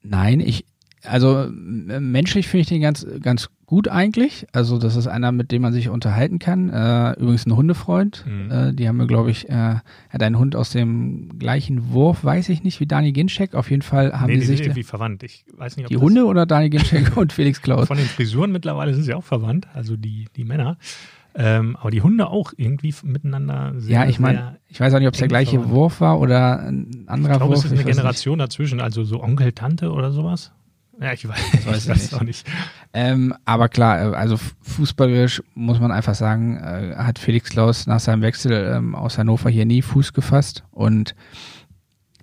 Nein, 0.03 0.41
ich, 0.41 0.65
also 1.05 1.49
menschlich 1.51 2.49
finde 2.49 2.63
ich 2.63 2.69
den 2.69 2.83
ganz, 2.83 3.07
ganz 3.21 3.51
gut 3.73 3.89
eigentlich. 3.89 4.47
Also 4.53 4.77
das 4.77 4.97
ist 4.97 5.07
einer, 5.07 5.33
mit 5.33 5.51
dem 5.51 5.63
man 5.63 5.73
sich 5.73 5.89
unterhalten 5.89 6.39
kann. 6.39 6.69
Äh, 6.69 7.13
übrigens 7.13 7.47
ein 7.47 7.57
Hundefreund. 7.57 8.23
Mhm. 8.27 8.51
Äh, 8.51 8.73
die 8.75 8.87
haben 8.87 8.99
wir, 8.99 9.07
glaube 9.07 9.31
ich, 9.31 9.49
äh, 9.49 9.77
hat 10.11 10.23
einen 10.23 10.39
Hund 10.39 10.55
aus 10.57 10.69
dem 10.69 11.39
gleichen 11.39 11.91
Wurf, 11.91 12.23
weiß 12.23 12.51
ich 12.51 12.65
nicht, 12.65 12.81
wie 12.81 12.87
Dani 12.87 13.13
Ginczek. 13.13 13.55
Auf 13.55 13.71
jeden 13.71 13.81
Fall 13.81 14.13
haben 14.13 14.27
nee, 14.27 14.35
die, 14.35 14.41
die 14.41 14.47
sich 14.47 14.59
sind 14.59 14.67
irgendwie 14.67 14.83
verwandt. 14.83 15.23
Ich 15.23 15.47
weiß 15.57 15.79
nicht, 15.79 15.87
ob 15.87 15.89
die 15.89 15.97
Hunde 15.97 16.27
oder 16.27 16.45
Dani 16.45 16.69
Ginczek 16.69 17.17
und 17.17 17.33
Felix 17.33 17.63
Klaus. 17.63 17.89
Von 17.89 17.97
den 17.97 18.05
Frisuren 18.05 18.53
mittlerweile 18.53 18.93
sind 18.93 19.05
sie 19.05 19.15
auch 19.15 19.25
verwandt, 19.25 19.67
also 19.73 19.97
die 19.97 20.27
die 20.37 20.45
Männer. 20.45 20.77
Ähm, 21.35 21.75
aber 21.81 21.91
die 21.91 22.03
Hunde 22.03 22.27
auch 22.27 22.53
irgendwie 22.55 22.95
miteinander 23.05 23.73
sehr, 23.79 24.01
Ja, 24.01 24.07
ich 24.07 24.21
meine, 24.21 24.59
ich 24.69 24.81
weiß 24.81 24.93
auch 24.93 24.99
nicht, 24.99 25.09
ob 25.09 25.15
es 25.15 25.21
der 25.21 25.29
gleiche 25.29 25.53
verwandt. 25.53 25.73
Wurf 25.73 26.01
war 26.03 26.21
oder 26.21 26.61
ein 26.61 27.05
anderer 27.07 27.33
ich 27.33 27.39
glaub, 27.39 27.49
Wurf. 27.49 27.59
Es 27.61 27.65
ist 27.65 27.73
eine 27.73 27.85
Generation 27.85 28.37
nicht. 28.37 28.45
dazwischen, 28.45 28.83
also 28.83 29.03
so 29.03 29.23
Onkel, 29.23 29.53
Tante 29.53 29.93
oder 29.93 30.13
sowas. 30.13 30.53
Ja, 31.03 31.13
ich 31.13 31.29
weiß, 31.29 31.39
ich 31.55 31.67
weiß, 31.67 31.85
ich 31.85 31.89
weiß 31.91 32.15
auch 32.15 32.23
nicht. 32.23 32.47
Ähm, 32.93 33.35
aber 33.45 33.69
klar, 33.69 34.13
äh, 34.13 34.15
also 34.15 34.37
fußballerisch 34.63 35.43
muss 35.55 35.81
man 35.81 35.91
einfach 35.91 36.15
sagen, 36.15 36.59
äh, 36.59 36.95
hat 36.97 37.19
Felix 37.19 37.51
Klaus 37.51 37.87
nach 37.87 38.01
seinem 38.01 38.23
Wechsel 38.23 38.53
ähm, 38.53 38.95
aus 38.95 39.19
Hannover 39.19 39.51
hier 39.51 39.65
nie 39.65 39.83
Fuß 39.83 40.13
gefasst 40.13 40.65
und 40.71 41.15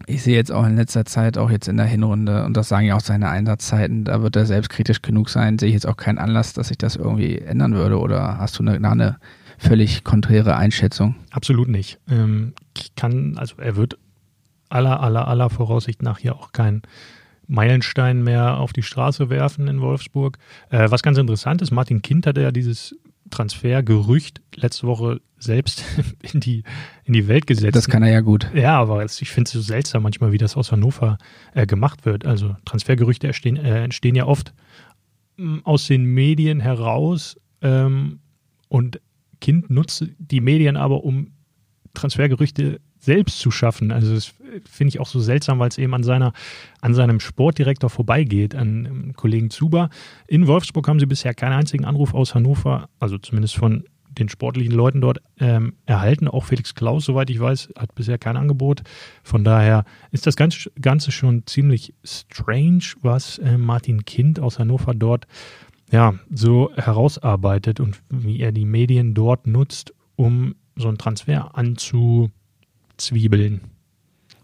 ich 0.06 0.24
sehe 0.24 0.36
jetzt 0.36 0.52
auch 0.52 0.66
in 0.66 0.76
letzter 0.76 1.06
Zeit, 1.06 1.38
auch 1.38 1.52
jetzt 1.52 1.68
in 1.68 1.78
der 1.78 1.86
Hinrunde, 1.86 2.46
und 2.46 2.56
das 2.58 2.70
sagen 2.70 2.88
ja 2.88 2.96
auch 2.96 3.02
seine 3.02 3.30
Einsatzzeiten, 3.30 4.06
da 4.06 4.22
wird 4.22 4.36
er 4.36 4.46
selbstkritisch 4.46 5.02
genug 5.02 5.30
sein, 5.30 5.60
sehe 5.60 5.68
ich 5.68 5.74
jetzt 5.74 5.88
auch 5.88 5.98
keinen 5.98 6.18
Anlass, 6.18 6.54
dass 6.54 6.70
sich 6.70 6.78
das 6.78 6.96
irgendwie 6.96 7.38
ändern 7.38 7.76
würde. 7.76 8.00
Oder 8.00 8.40
hast 8.40 8.58
du 8.58 8.64
eine, 8.64 8.90
eine 8.90 9.20
völlig 9.58 10.04
konträre 10.04 10.56
Einschätzung? 10.56 11.16
Absolut 11.32 11.68
nicht. 11.68 12.00
Ähm, 12.10 12.54
ich 12.76 12.96
kann, 12.96 13.38
also 13.38 13.56
er 13.58 13.76
wird 13.76 14.00
aller, 14.70 15.00
aller, 15.02 15.28
aller 15.28 15.50
Voraussicht 15.50 16.02
nach 16.02 16.18
hier 16.18 16.36
auch 16.36 16.54
kein 16.54 16.82
Meilenstein 17.50 18.24
mehr 18.24 18.60
auf 18.60 18.74
die 18.74 18.84
Straße 18.84 19.30
werfen 19.30 19.68
in 19.68 19.82
Wolfsburg. 19.82 20.38
Äh, 20.70 20.92
was 20.92 21.02
ganz 21.02 21.18
interessant 21.18 21.62
ist, 21.62 21.72
Martin 21.72 22.02
Kind 22.02 22.28
hat 22.28 22.38
ja 22.38 22.52
dieses 22.52 22.96
Transfergerücht 23.32 24.42
letzte 24.56 24.88
Woche 24.88 25.20
selbst 25.40 25.84
in 26.34 26.40
die, 26.40 26.64
in 27.06 27.14
die 27.14 27.28
Welt 27.28 27.48
gesetzt. 27.48 27.76
Das 27.76 27.88
kann 27.88 28.04
er 28.04 28.12
ja 28.12 28.22
gut. 28.22 28.50
Ja, 28.54 28.80
aber 28.80 29.04
ich 29.04 29.32
finde 29.32 29.48
es 29.48 29.52
so 29.52 29.62
seltsam 29.62 30.04
manchmal, 30.04 30.32
wie 30.32 30.38
das 30.38 30.56
aus 30.56 30.72
Hannover 30.72 31.18
äh, 31.54 31.66
gemacht 31.66 32.06
wird. 32.06 32.26
Also 32.26 32.56
Transfergerüchte 32.66 33.28
entstehen, 33.28 33.58
äh, 33.58 33.84
entstehen 33.84 34.16
ja 34.16 34.26
oft 34.26 34.54
ähm, 35.40 35.62
aus 35.64 35.88
den 35.88 36.06
Medien 36.06 36.60
heraus 36.60 37.36
ähm, 37.62 38.20
und 38.68 39.02
Kind 39.42 39.72
nutzt 39.72 40.06
die 40.20 40.42
Medien 40.42 40.78
aber, 40.78 41.04
um 41.04 41.32
Transfergerüchte 41.94 42.80
selbst 43.00 43.40
zu 43.40 43.50
schaffen. 43.50 43.92
Also 43.92 44.14
das 44.14 44.34
finde 44.70 44.90
ich 44.90 45.00
auch 45.00 45.08
so 45.08 45.20
seltsam, 45.20 45.60
weil 45.60 45.70
es 45.70 45.78
eben 45.78 45.94
an 45.94 46.04
seiner, 46.04 46.34
an 46.82 46.94
seinem 46.94 47.20
Sportdirektor 47.20 47.90
vorbeigeht, 47.90 48.56
an 48.56 48.88
um, 48.88 49.14
Kollegen 49.14 49.50
Zuber. 49.50 49.90
In 50.28 50.48
Wolfsburg 50.48 50.88
haben 50.88 51.00
sie 51.00 51.06
bisher 51.06 51.34
keinen 51.34 51.54
einzigen 51.54 51.86
Anruf 51.86 52.14
aus 52.14 52.36
Hannover, 52.36 52.90
also 53.00 53.18
zumindest 53.18 53.56
von 53.56 53.86
den 54.10 54.28
sportlichen 54.28 54.74
Leuten 54.74 55.02
dort 55.02 55.22
ähm, 55.40 55.76
erhalten. 55.86 56.28
Auch 56.28 56.44
Felix 56.44 56.76
Klaus, 56.76 57.06
soweit 57.06 57.30
ich 57.30 57.40
weiß, 57.40 57.70
hat 57.78 57.96
bisher 57.96 58.18
kein 58.18 58.38
Angebot. 58.38 58.82
Von 59.24 59.44
daher 59.44 59.86
ist 60.12 60.28
das 60.28 60.36
Ganze, 60.36 60.72
Ganze 60.82 61.12
schon 61.12 61.46
ziemlich 61.46 61.94
strange, 62.04 62.84
was 63.02 63.38
äh, 63.38 63.58
Martin 63.58 64.06
Kind 64.06 64.40
aus 64.40 64.60
Hannover 64.60 64.94
dort 64.94 65.26
ja, 65.92 66.16
so 66.30 66.72
herausarbeitet 66.76 67.80
und 67.80 68.02
wie 68.10 68.40
er 68.40 68.52
die 68.52 68.66
Medien 68.66 69.14
dort 69.14 69.48
nutzt, 69.48 69.94
um 70.16 70.56
so 70.80 70.88
einen 70.88 70.98
Transfer 70.98 71.56
anzu, 71.58 72.32
Zwiebeln. 72.98 73.62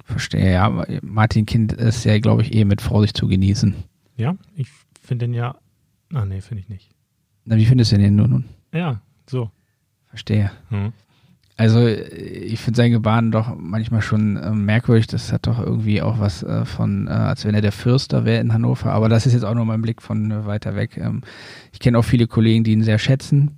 Verstehe, 0.04 0.54
ja. 0.54 0.86
Martin 1.02 1.46
Kind 1.46 1.74
ist 1.74 2.04
ja, 2.04 2.20
glaube 2.20 2.44
ich, 2.44 2.54
eh 2.54 2.64
mit 2.66 2.82
Vorsicht 2.82 3.18
zu 3.18 3.28
genießen. 3.28 3.74
Ja, 4.18 4.36
ich 4.56 4.68
finde 5.02 5.26
den 5.26 5.34
ja. 5.34 5.56
Ah, 6.14 6.26
nee, 6.26 6.42
finde 6.42 6.62
ich 6.62 6.70
nicht. 6.70 6.92
Na, 7.46 7.58
wie 7.58 7.66
findest 7.66 7.92
du 7.92 7.98
den 7.98 8.16
nun? 8.16 8.46
Ja, 8.72 9.02
so. 9.28 9.50
Verstehe. 10.08 10.52
Hm. 10.70 10.94
Also, 11.58 11.88
ich 11.88 12.60
finde 12.60 12.78
sein 12.78 12.92
Gebaren 12.92 13.32
doch 13.32 13.56
manchmal 13.58 14.02
schon 14.02 14.36
äh, 14.36 14.52
merkwürdig. 14.52 15.08
Das 15.08 15.32
hat 15.32 15.48
doch 15.48 15.60
irgendwie 15.60 16.02
auch 16.02 16.20
was 16.20 16.44
äh, 16.44 16.66
von, 16.66 17.08
äh, 17.08 17.12
als 17.12 17.46
wenn 17.46 17.56
er 17.56 17.62
der 17.62 17.72
Fürster 17.72 18.26
wäre 18.26 18.42
in 18.42 18.54
Hannover. 18.54 18.92
Aber 18.92 19.08
das 19.08 19.26
ist 19.26 19.34
jetzt 19.34 19.46
auch 19.46 19.56
nur 19.56 19.66
mein 19.66 19.82
Blick 19.82 20.02
von 20.02 20.32
äh, 20.32 20.46
weiter 20.46 20.76
weg. 20.76 20.98
Ähm, 20.98 21.22
ich 21.72 21.80
kenne 21.80 21.98
auch 21.98 22.04
viele 22.04 22.28
Kollegen, 22.28 22.66
die 22.66 22.74
ihn 22.74 22.84
sehr 22.84 23.00
schätzen. 23.00 23.58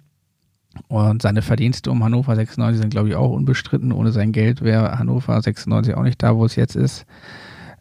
Und 0.88 1.22
seine 1.22 1.42
Verdienste 1.42 1.92
um 1.92 2.04
Hannover 2.04 2.36
96 2.36 2.82
sind, 2.82 2.90
glaube 2.90 3.10
ich, 3.10 3.16
auch 3.16 3.32
unbestritten. 3.32 3.92
Ohne 3.92 4.12
sein 4.12 4.32
Geld 4.32 4.62
wäre 4.62 4.98
Hannover 5.00 5.42
96 5.42 5.96
auch 5.96 6.04
nicht 6.04 6.22
da, 6.22 6.36
wo 6.36 6.46
es 6.46 6.56
jetzt 6.56 6.76
ist. 6.76 7.06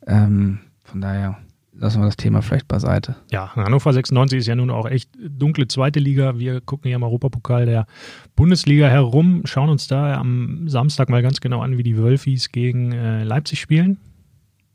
Ähm, 0.06 0.59
von 0.85 1.00
daher 1.00 1.38
lassen 1.78 2.00
wir 2.00 2.06
das 2.06 2.16
Thema 2.16 2.42
vielleicht 2.42 2.68
beiseite. 2.68 3.16
Ja, 3.30 3.54
Hannover 3.54 3.92
96 3.92 4.38
ist 4.38 4.46
ja 4.46 4.54
nun 4.54 4.70
auch 4.70 4.87
echt 4.87 5.11
dunkle 5.16 5.68
zweite 5.68 6.00
Liga. 6.00 6.38
Wir 6.38 6.61
gucken 6.61 6.88
hier 6.88 6.96
im 6.96 7.02
Europapokal 7.02 7.66
der 7.66 7.87
Bundesliga 8.35 8.88
herum, 8.88 9.42
schauen 9.44 9.68
uns 9.68 9.87
da 9.87 10.18
am 10.18 10.68
Samstag 10.68 11.09
mal 11.09 11.22
ganz 11.22 11.40
genau 11.40 11.61
an, 11.61 11.78
wie 11.78 11.82
die 11.82 11.96
Wölfis 11.96 12.50
gegen 12.50 12.92
äh, 12.92 13.24
Leipzig 13.24 13.61
spielen. 13.61 13.98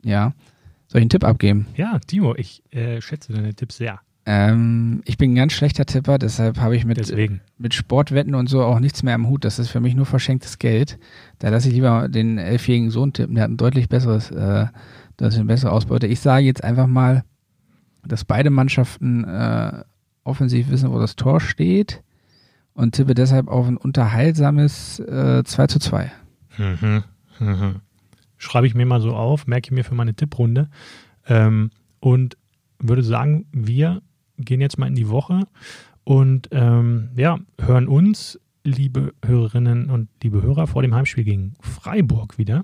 Ja. 0.04 0.34
Soll 0.88 1.00
ich 1.00 1.04
einen 1.04 1.10
Tipp 1.10 1.24
abgeben? 1.24 1.68
Ja, 1.76 2.00
Timo, 2.06 2.36
ich 2.36 2.64
äh, 2.72 3.00
schätze 3.00 3.32
deine 3.32 3.54
Tipps 3.54 3.78
sehr. 3.78 4.02
Ähm, 4.34 5.02
ich 5.04 5.18
bin 5.18 5.34
ein 5.34 5.36
ganz 5.36 5.52
schlechter 5.52 5.86
Tipper, 5.86 6.18
deshalb 6.18 6.58
habe 6.62 6.78
ich 6.78 6.86
mit, 6.86 6.98
mit 7.58 7.74
Sportwetten 7.74 8.34
und 8.34 8.48
so 8.48 8.64
auch 8.64 8.80
nichts 8.80 9.04
mehr 9.04 9.14
am 9.14 9.28
Hut. 9.28 9.44
Das 9.44 9.60
ist 9.60 9.68
für 9.68 9.82
mich 9.82 9.94
nur 9.94 10.06
verschenktes 10.06 10.58
Geld. 10.58 11.00
Da 11.40 11.50
lasse 11.50 11.68
ich 11.68 11.74
lieber 11.74 12.08
den 12.08 12.38
elfjährigen 12.38 12.92
Sohn 12.92 13.12
tippen, 13.12 13.36
der 13.36 13.44
hat 13.44 13.52
ein 13.52 13.58
deutlich 13.58 13.90
besseres, 13.90 14.32
äh, 14.32 14.68
das 15.18 15.34
ist 15.34 15.40
eine 15.40 15.48
bessere 15.48 15.74
Ausbeute. 15.74 16.08
Ich 16.08 16.22
sage 16.22 16.46
jetzt 16.46 16.64
einfach 16.64 16.88
mal, 16.88 17.26
dass 18.06 18.24
beide 18.24 18.52
Mannschaften 18.52 19.26
äh, 19.26 19.84
offensiv 20.24 20.70
wissen, 20.70 20.92
wo 20.94 21.00
das 21.00 21.18
Tor 21.18 21.42
steht 21.42 22.02
und 22.74 22.96
tippe 22.96 23.16
deshalb 23.16 23.50
auf 23.50 23.68
ein 23.68 23.76
unterhaltsames 23.76 25.00
äh, 25.00 25.44
2 25.44 25.68
zu 25.68 25.80
2. 25.80 26.10
Mhm. 26.58 27.04
Mhm. 27.38 27.76
Schreibe 28.38 28.66
ich 28.66 28.76
mir 28.76 28.86
mal 28.86 29.02
so 29.02 29.14
auf, 29.14 29.46
merke 29.46 29.68
ich 29.68 29.72
mir 29.72 29.84
für 29.84 29.96
meine 29.96 30.14
Tipprunde. 30.14 30.70
Ähm, 31.28 31.72
und 32.00 32.38
würde 32.80 33.04
sagen, 33.04 33.46
wir 33.52 34.02
gehen 34.42 34.62
jetzt 34.62 34.78
mal 34.78 34.88
in 34.88 34.96
die 34.96 35.10
Woche 35.10 35.48
und 36.04 36.50
ähm, 36.52 37.10
ja, 37.16 37.40
hören 37.60 37.88
uns, 37.88 38.40
liebe 38.64 39.14
Hörerinnen 39.26 39.90
und 39.90 40.10
liebe 40.24 40.42
Hörer, 40.42 40.68
vor 40.68 40.82
dem 40.82 40.94
Heimspiel 40.94 41.24
gegen 41.24 41.54
Freiburg 41.62 42.38
wieder. 42.38 42.64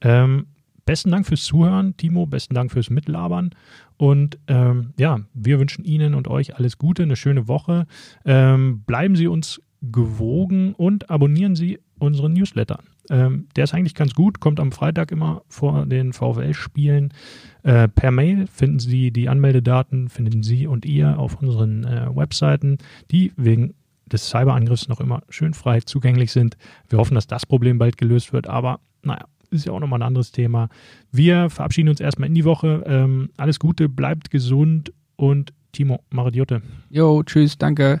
Ähm, 0.00 0.46
besten 0.84 1.10
Dank 1.10 1.26
fürs 1.26 1.44
Zuhören, 1.44 1.96
Timo, 1.96 2.26
besten 2.26 2.54
Dank 2.54 2.72
fürs 2.72 2.90
Mitlabern. 2.90 3.50
Und 3.96 4.38
ähm, 4.46 4.92
ja, 4.98 5.20
wir 5.34 5.58
wünschen 5.58 5.84
Ihnen 5.84 6.14
und 6.14 6.28
euch 6.28 6.56
alles 6.56 6.78
Gute, 6.78 7.02
eine 7.02 7.16
schöne 7.16 7.48
Woche. 7.48 7.86
Ähm, 8.24 8.82
bleiben 8.86 9.16
Sie 9.16 9.26
uns 9.26 9.60
gewogen 9.82 10.74
und 10.74 11.10
abonnieren 11.10 11.54
Sie 11.54 11.78
unseren 11.98 12.32
Newsletter. 12.32 12.80
Ähm, 13.10 13.48
der 13.56 13.64
ist 13.64 13.74
eigentlich 13.74 13.94
ganz 13.94 14.14
gut, 14.14 14.40
kommt 14.40 14.60
am 14.60 14.72
Freitag 14.72 15.12
immer 15.12 15.42
vor 15.48 15.86
den 15.86 16.12
VfL-Spielen. 16.12 17.12
Äh, 17.62 17.88
per 17.88 18.10
Mail 18.10 18.46
finden 18.46 18.78
Sie 18.78 19.10
die 19.10 19.28
Anmeldedaten, 19.28 20.08
finden 20.08 20.42
Sie 20.42 20.66
und 20.66 20.84
ihr 20.84 21.18
auf 21.18 21.40
unseren 21.40 21.84
äh, 21.84 22.08
Webseiten, 22.14 22.78
die 23.10 23.32
wegen 23.36 23.74
des 24.06 24.28
Cyberangriffs 24.28 24.88
noch 24.88 25.00
immer 25.00 25.22
schön 25.28 25.54
frei 25.54 25.80
zugänglich 25.80 26.32
sind. 26.32 26.56
Wir 26.88 26.98
hoffen, 26.98 27.14
dass 27.14 27.26
das 27.26 27.44
Problem 27.44 27.78
bald 27.78 27.98
gelöst 27.98 28.32
wird, 28.32 28.46
aber 28.46 28.80
naja, 29.02 29.26
ist 29.50 29.66
ja 29.66 29.72
auch 29.72 29.80
nochmal 29.80 30.00
ein 30.00 30.06
anderes 30.06 30.32
Thema. 30.32 30.68
Wir 31.12 31.50
verabschieden 31.50 31.88
uns 31.88 32.00
erstmal 32.00 32.28
in 32.28 32.34
die 32.34 32.44
Woche. 32.44 32.82
Ähm, 32.86 33.30
alles 33.36 33.58
Gute, 33.58 33.88
bleibt 33.88 34.30
gesund 34.30 34.92
und 35.16 35.52
Timo, 35.72 36.00
Maradiote. 36.10 36.62
Jo, 36.90 37.22
tschüss, 37.22 37.58
danke. 37.58 38.00